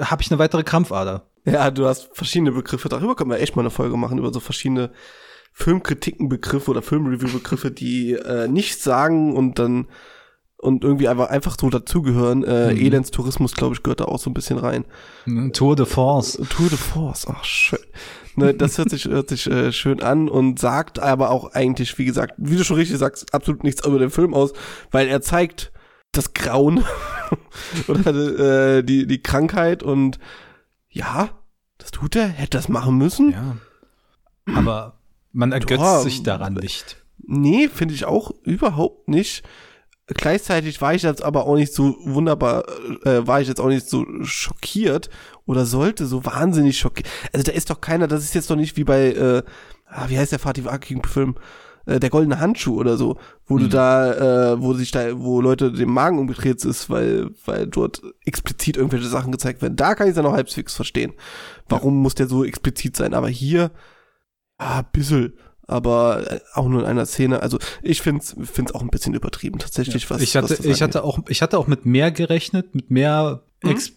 [0.00, 1.26] habe ich eine weitere Krampfader.
[1.44, 2.88] Ja, du hast verschiedene Begriffe.
[2.88, 4.90] Darüber können wir echt mal eine Folge machen, über so verschiedene
[5.52, 9.86] Filmkritikenbegriffe oder Filmreview-Begriffe, die äh, nichts sagen und dann
[10.56, 12.44] und irgendwie einfach, einfach so dazugehören.
[12.44, 12.80] Äh, Mhm.
[12.80, 14.84] Elendstourismus, glaube ich, gehört da auch so ein bisschen rein.
[15.52, 16.38] Tour de Force.
[16.50, 17.80] Tour de Force, ach schön.
[18.34, 22.04] Ne, das hört sich, hört sich äh, schön an und sagt aber auch eigentlich, wie
[22.04, 24.52] gesagt, wie du schon richtig sagst, absolut nichts über den Film aus,
[24.90, 25.72] weil er zeigt
[26.12, 26.84] das Grauen
[27.88, 30.18] oder äh, die, die Krankheit und
[30.88, 31.30] ja,
[31.78, 33.32] das tut er, hätte das machen müssen.
[33.32, 33.56] Ja.
[34.54, 34.98] Aber
[35.32, 36.96] man ergötzt Ja, sich daran nicht.
[37.18, 39.42] Nee, finde ich auch überhaupt nicht.
[40.06, 42.64] Gleichzeitig war ich jetzt aber auch nicht so wunderbar,
[43.04, 45.08] äh, war ich jetzt auch nicht so schockiert
[45.46, 47.08] oder sollte so wahnsinnig schockiert.
[47.32, 49.42] Also da ist doch keiner, das ist jetzt doch nicht wie bei, äh,
[49.86, 51.36] ah, wie heißt der Fatih Akin-Film?
[51.86, 53.70] Äh, der goldene Handschuh oder so, wo du Mhm.
[53.70, 58.76] da, äh, wo sich da, wo Leute dem Magen umgedreht ist, weil, weil dort explizit
[58.76, 59.74] irgendwelche Sachen gezeigt werden.
[59.76, 61.12] Da kann ich es ja noch halbwegs verstehen.
[61.68, 63.14] Warum muss der so explizit sein?
[63.14, 63.70] Aber hier,
[64.60, 65.32] ja, ein bisschen
[65.66, 67.42] aber äh, auch nur in einer Szene.
[67.42, 70.10] Also ich finde es find's auch ein bisschen übertrieben tatsächlich.
[70.10, 72.90] Was, ich was hatte, das ich hatte auch, ich hatte auch mit mehr gerechnet, mit
[72.90, 73.70] mehr Mhm.
[73.70, 73.92] Ex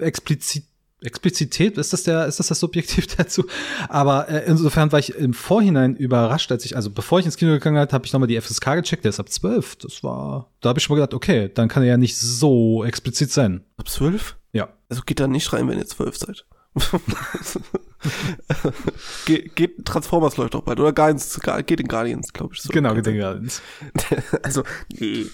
[0.00, 0.64] explizit
[1.02, 3.46] Explizität, ist das der, ist das das Subjektiv dazu?
[3.88, 7.52] Aber äh, insofern war ich im Vorhinein überrascht, als ich, also bevor ich ins Kino
[7.52, 9.76] gegangen bin, habe ich nochmal die FSK gecheckt, der ist ab 12.
[9.76, 12.84] Das war, da habe ich schon mal gedacht, okay, dann kann er ja nicht so
[12.84, 13.64] explizit sein.
[13.78, 14.36] Ab zwölf?
[14.52, 14.68] Ja.
[14.90, 16.44] Also geht da nicht rein, wenn ihr zwölf seid.
[19.26, 22.62] Ge geht Transformers läuft auch bald oder Guardians, geht in Guardians, glaube ich.
[22.62, 22.72] So.
[22.72, 23.42] Genau, Gedanke.
[24.42, 24.62] also,
[24.98, 25.26] nee.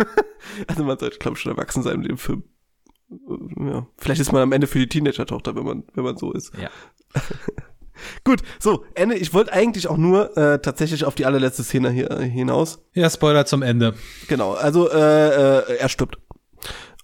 [0.66, 2.44] also man sollte, glaube ich, schon erwachsen sein mit dem Film.
[3.58, 3.86] Ja.
[3.98, 6.52] Vielleicht ist man am Ende für die Teenager-Tochter, wenn man, wenn man so ist.
[6.60, 6.70] Ja.
[8.24, 9.16] Gut, so, Ende.
[9.16, 12.82] Ich wollte eigentlich auch nur äh, tatsächlich auf die allerletzte Szene hier äh, hinaus.
[12.94, 13.94] Ja, Spoiler zum Ende.
[14.28, 16.18] Genau, also äh, äh, er stirbt.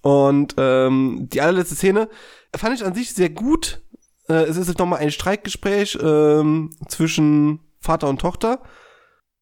[0.01, 2.09] Und ähm, die allerletzte Szene
[2.55, 3.81] fand ich an sich sehr gut.
[4.27, 8.61] Äh, es ist jetzt nochmal ein Streitgespräch ähm, zwischen Vater und Tochter,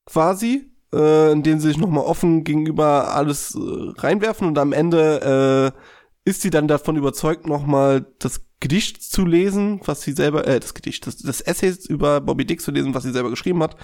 [0.06, 3.60] quasi, äh, in dem sie sich nochmal offen gegenüber alles äh,
[4.00, 9.82] reinwerfen und am Ende äh, ist sie dann davon überzeugt, nochmal das Gedicht zu lesen,
[9.86, 13.04] was sie selber, äh, das Gedicht, das, das Essay über Bobby Dick zu lesen, was
[13.04, 13.78] sie selber geschrieben hat,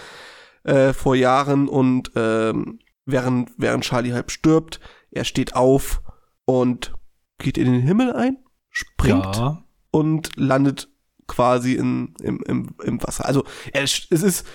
[0.63, 4.79] äh, vor Jahren und ähm, während, während Charlie halb stirbt,
[5.11, 6.01] er steht auf
[6.45, 6.93] und
[7.37, 8.37] geht in den Himmel ein,
[8.73, 9.63] springt Ja.
[9.91, 10.89] und landet
[11.27, 13.25] quasi in, im, im, im Wasser.
[13.25, 14.45] Also er, ist- es ist,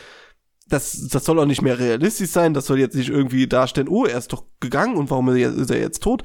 [0.67, 4.05] das, das soll auch nicht mehr realistisch sein, das soll jetzt nicht irgendwie darstellen, oh,
[4.05, 6.25] er ist doch gegangen und warum ist er jetzt tot?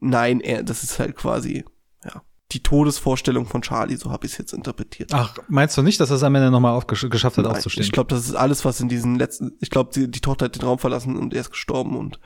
[0.00, 1.64] Nein, er, das ist halt quasi,
[2.04, 2.22] ja,
[2.52, 5.10] die Todesvorstellung von Charlie, so habe ich es jetzt interpretiert.
[5.14, 7.84] Ach, meinst du nicht, dass er es am Ende nochmal geschafft hat, Nein, aufzustehen?
[7.84, 10.56] Ich glaube, das ist alles, was in diesen letzten, ich glaube, die, die Tochter hat
[10.56, 12.18] den Raum verlassen und er ist gestorben und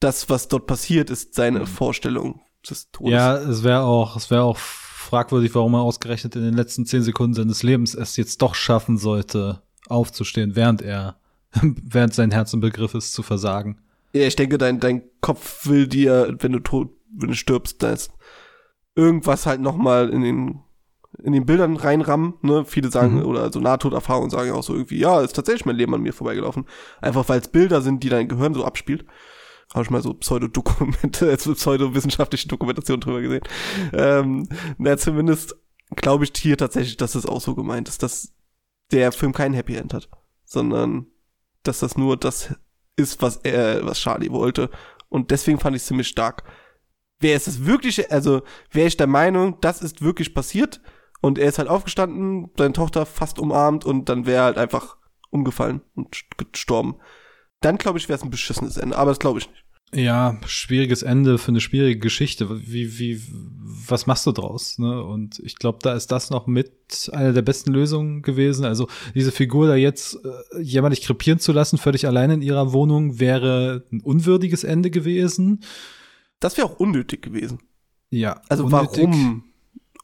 [0.00, 3.12] das, was dort passiert, ist seine Vorstellung des Todes.
[3.12, 7.02] Ja, es wäre auch, es wäre auch fragwürdig, warum er ausgerechnet in den letzten zehn
[7.02, 11.16] Sekunden seines Lebens es jetzt doch schaffen sollte, aufzustehen, während er,
[11.62, 13.78] während sein Herz im Begriff ist zu versagen.
[14.14, 17.90] Ja, ich denke, dein, dein Kopf will dir, wenn du tot, wenn du stirbst, da
[17.92, 18.10] ist
[18.94, 20.60] irgendwas halt nochmal in den,
[21.22, 22.64] in den Bildern reinrammen, ne?
[22.66, 23.24] Viele sagen, Mhm.
[23.26, 26.66] oder so Nahtoderfahrungen sagen auch so irgendwie, ja, ist tatsächlich mein Leben an mir vorbeigelaufen.
[27.00, 29.04] Einfach weil es Bilder sind, die dein Gehirn so abspielt.
[29.74, 33.42] Habe ich mal so Pseudodokumente, also pseudowissenschaftliche Dokumentation drüber gesehen.
[33.92, 34.48] Ähm,
[34.78, 35.56] na, zumindest
[35.96, 38.32] glaube ich hier tatsächlich, dass es auch so gemeint ist, dass
[38.90, 40.08] der Film kein Happy End hat,
[40.44, 41.06] sondern
[41.62, 42.54] dass das nur das
[42.96, 44.70] ist, was er, was Charlie wollte.
[45.08, 46.44] Und deswegen fand ich es ziemlich stark.
[47.20, 50.80] Wer ist das wirklich, also wäre ich der Meinung, das ist wirklich passiert
[51.20, 54.96] und er ist halt aufgestanden, seine Tochter fast umarmt und dann wäre er halt einfach
[55.30, 56.96] umgefallen und gestorben.
[57.62, 59.64] Dann glaube ich, wäre es ein beschissenes Ende, aber das glaube ich nicht.
[59.94, 62.48] Ja, schwieriges Ende für eine schwierige Geschichte.
[62.66, 63.20] Wie, wie,
[63.86, 64.78] was machst du draus?
[64.78, 65.02] Ne?
[65.04, 68.64] Und ich glaube, da ist das noch mit einer der besten Lösungen gewesen.
[68.64, 73.20] Also diese Figur da jetzt äh, jämmerlich krepieren zu lassen, völlig allein in ihrer Wohnung,
[73.20, 75.62] wäre ein unwürdiges Ende gewesen.
[76.40, 77.58] Das wäre auch unnötig gewesen.
[78.08, 78.40] Ja.
[78.48, 79.04] Also unnötig.
[79.04, 79.44] warum?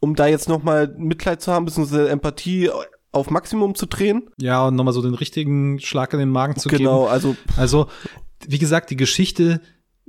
[0.01, 2.71] Um da jetzt noch mal Mitleid zu haben, beziehungsweise Empathie
[3.13, 4.31] auf Maximum zu drehen.
[4.39, 6.89] Ja, und nochmal so den richtigen Schlag in den Magen zu genau, geben.
[6.89, 7.37] Genau, also.
[7.57, 7.87] Also,
[8.47, 9.61] wie gesagt, die Geschichte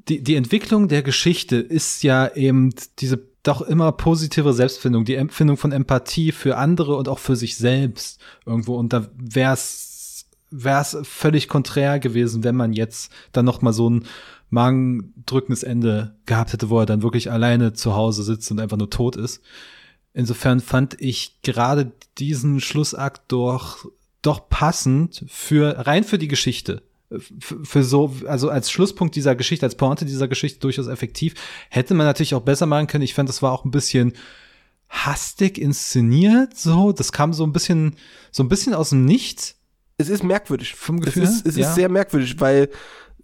[0.08, 5.58] die, die Entwicklung der Geschichte ist ja eben diese doch immer positive Selbstfindung, die Empfindung
[5.58, 8.76] von Empathie für andere und auch für sich selbst irgendwo.
[8.76, 13.89] Und da wäre es wär's völlig konträr gewesen, wenn man jetzt dann noch mal so
[13.89, 14.06] ein
[14.50, 18.89] magendrückendes Ende gehabt hätte, wo er dann wirklich alleine zu Hause sitzt und einfach nur
[18.89, 19.41] tot ist.
[20.20, 23.86] Insofern fand ich gerade diesen Schlussakt doch
[24.22, 26.82] doch passend für rein für die Geschichte
[27.17, 31.34] für so, also als Schlusspunkt dieser Geschichte, als Pointe dieser Geschichte durchaus effektiv.
[31.70, 33.03] Hätte man natürlich auch besser machen können.
[33.03, 34.13] Ich fand, das war auch ein bisschen
[34.89, 36.91] hastig inszeniert, so.
[36.91, 37.95] Das kam so ein bisschen,
[38.32, 39.55] so ein bisschen aus dem Nichts.
[39.97, 40.76] Es ist merkwürdig.
[40.76, 41.24] Vom Gefühl.
[41.24, 41.70] Es ist, es ja.
[41.70, 42.70] ist sehr merkwürdig, weil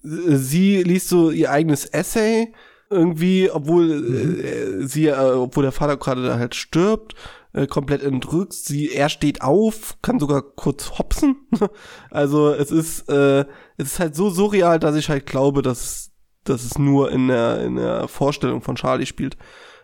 [0.03, 2.53] äh, sie liest so ihr eigenes Essay
[2.89, 4.39] irgendwie, obwohl mhm.
[4.39, 7.15] äh, sie, äh, obwohl der Vater gerade da halt stirbt
[7.55, 8.53] äh, komplett entrückt.
[8.53, 11.37] Sie, er steht auf, kann sogar kurz hopsen.
[12.11, 13.45] also es ist, äh,
[13.77, 16.11] es ist halt so surreal, dass ich halt glaube, dass,
[16.43, 19.37] dass es nur in der, in der Vorstellung von Charlie spielt.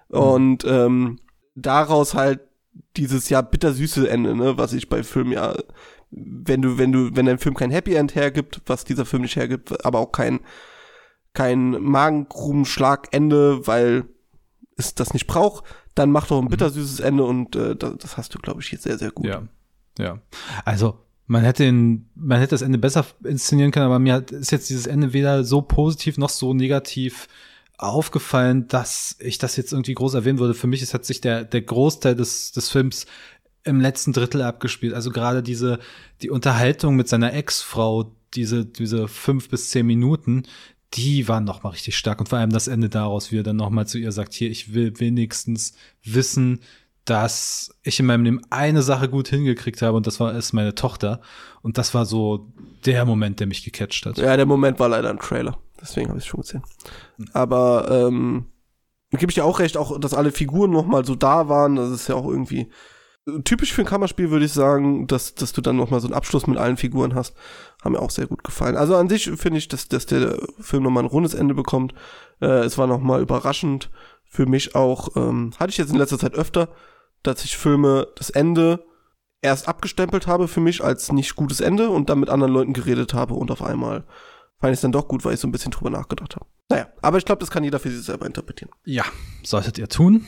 [0.09, 0.19] Mhm.
[0.19, 1.19] Und ähm,
[1.55, 2.41] daraus halt
[2.97, 5.55] dieses ja bittersüße Ende, ne, was ich bei Filmen ja,
[6.09, 9.37] wenn du, wenn du, wenn dein Film kein Happy End hergibt, was dieser Film nicht
[9.37, 10.41] hergibt, aber auch kein,
[11.33, 14.05] kein Magenkrumenschlagende, weil
[14.77, 15.63] es das nicht braucht,
[15.95, 16.49] dann mach doch ein mhm.
[16.49, 19.25] bittersüßes Ende und äh, das, das hast du, glaube ich, hier sehr, sehr gut.
[19.25, 19.43] Ja,
[19.97, 20.19] ja.
[20.65, 24.69] Also man hätte ihn, man hätte das Ende besser inszenieren können, aber mir ist jetzt
[24.69, 27.27] dieses Ende weder so positiv noch so negativ
[27.77, 30.53] aufgefallen, dass ich das jetzt irgendwie groß erwähnen würde.
[30.53, 33.05] Für mich ist, hat sich der, der Großteil des, des Films
[33.63, 34.93] im letzten Drittel abgespielt.
[34.93, 35.79] Also gerade diese,
[36.21, 40.43] die Unterhaltung mit seiner Ex-Frau, diese, diese fünf bis zehn Minuten,
[40.93, 43.55] die waren noch mal richtig stark und vor allem das Ende daraus, wie er dann
[43.55, 45.73] noch mal zu ihr sagt, hier, ich will wenigstens
[46.03, 46.59] wissen,
[47.05, 50.75] dass ich in meinem Leben eine Sache gut hingekriegt habe und das war ist meine
[50.75, 51.21] Tochter
[51.61, 52.51] und das war so
[52.85, 54.17] der Moment, der mich gecatcht hat.
[54.17, 56.63] Ja, der Moment war leider ein Trailer, deswegen habe ich schon gesehen.
[57.33, 58.45] Aber ähm,
[59.11, 61.89] gebe ich dir auch recht, auch dass alle Figuren noch mal so da waren, das
[61.89, 62.69] ist ja auch irgendwie
[63.43, 66.15] typisch für ein Kammerspiel würde ich sagen, dass, dass du dann noch mal so einen
[66.15, 67.35] Abschluss mit allen Figuren hast.
[67.83, 68.75] Haben mir auch sehr gut gefallen.
[68.75, 71.93] Also an sich finde ich, dass, dass der Film noch mal ein rundes Ende bekommt.
[72.41, 73.89] Äh, es war noch mal überraschend
[74.25, 75.15] für mich auch.
[75.15, 76.69] Ähm, hatte ich jetzt in letzter Zeit öfter,
[77.23, 78.83] dass ich Filme das Ende
[79.41, 83.13] erst abgestempelt habe für mich als nicht gutes Ende und dann mit anderen Leuten geredet
[83.13, 84.03] habe und auf einmal
[84.59, 86.45] fand ich es dann doch gut, weil ich so ein bisschen drüber nachgedacht habe.
[86.69, 88.71] Naja, aber ich glaube, das kann jeder für sich selber interpretieren.
[88.85, 89.03] Ja,
[89.43, 90.25] solltet ihr tun.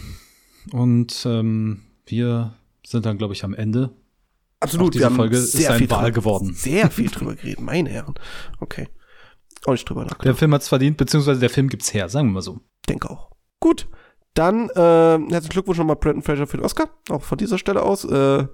[0.71, 3.95] Und ähm, wir sind dann, glaube ich, am Ende.
[4.59, 6.53] Absolut, Auch diese wir Folge ist ein Wahl geworden.
[6.53, 8.15] Sehr viel drüber geredet, meine Herren.
[8.59, 8.87] Okay.
[9.65, 10.25] Auch nicht drüber nachgedacht.
[10.25, 12.61] Der Film hat's verdient, beziehungsweise der Film gibt's her, sagen wir mal so.
[12.87, 13.31] Denke auch.
[13.59, 13.87] Gut.
[14.33, 16.89] Dann äh, herzlichen Glückwunsch nochmal Brandon Fraser für den Oscar.
[17.09, 18.03] Auch von dieser Stelle aus.
[18.05, 18.47] Äh,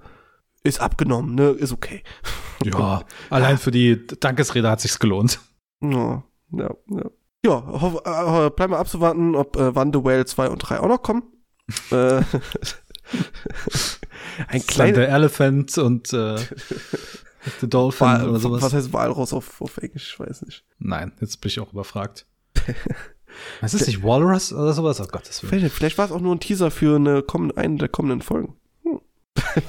[0.62, 1.50] ist abgenommen, ne?
[1.50, 2.02] Ist okay.
[2.62, 5.40] Ja, allein für die Dankesrede hat sich's gelohnt.
[5.80, 6.22] Ja,
[6.52, 7.10] ja, ja.
[7.42, 10.88] Ja, hoff, äh, bleiben wir abzuwarten, ob äh, wann The Whale 2 und 3 auch
[10.88, 11.22] noch kommen.
[11.90, 12.20] äh,
[14.48, 16.36] Ein kleiner Elephant und äh,
[17.60, 18.62] The Dolphin Wal, oder sowas.
[18.62, 20.12] Was heißt Walross auf, auf Englisch?
[20.12, 20.64] Ich weiß nicht.
[20.78, 22.26] Nein, jetzt bin ich auch überfragt.
[23.60, 25.00] Was ist nicht Walrus oder sowas?
[25.00, 25.50] Oh Gottes Willen.
[25.50, 28.56] Vielleicht, vielleicht war es auch nur ein Teaser für eine, kommende, eine der kommenden Folgen.
[28.84, 29.00] Hm.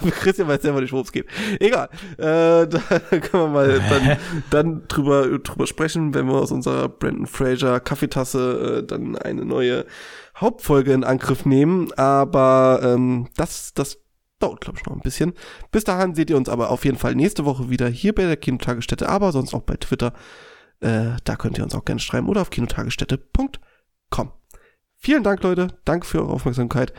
[0.12, 1.28] Christian weiß selber nicht, worum es geht.
[1.60, 1.89] Egal.
[2.18, 2.80] Äh, da
[3.10, 4.18] können wir mal dann,
[4.49, 9.86] dann drüber, drüber sprechen, wenn wir aus unserer Brandon Fraser Kaffeetasse äh, dann eine neue
[10.36, 11.93] Hauptfolge in Angriff nehmen.
[11.93, 14.01] Aber ähm, das, das
[14.42, 15.34] dauert, glaube ich, noch ein bisschen.
[15.72, 18.38] Bis dahin seht ihr uns aber auf jeden Fall nächste Woche wieder hier bei der
[18.38, 20.14] Kinotagesstätte, aber sonst auch bei Twitter.
[20.80, 24.32] Äh, da könnt ihr uns auch gerne schreiben oder auf kinotagesstätte.com.
[24.98, 25.68] Vielen Dank, Leute.
[25.86, 26.94] Danke für eure Aufmerksamkeit.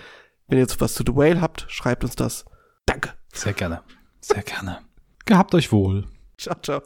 [0.48, 2.44] Wenn ihr jetzt was zu The Whale habt, schreibt uns das.
[2.86, 3.14] Danke.
[3.32, 3.82] Sehr gerne.
[4.20, 4.80] Sehr gerne.
[5.24, 6.06] Gehabt euch wohl.
[6.36, 6.82] Ciao, ciao.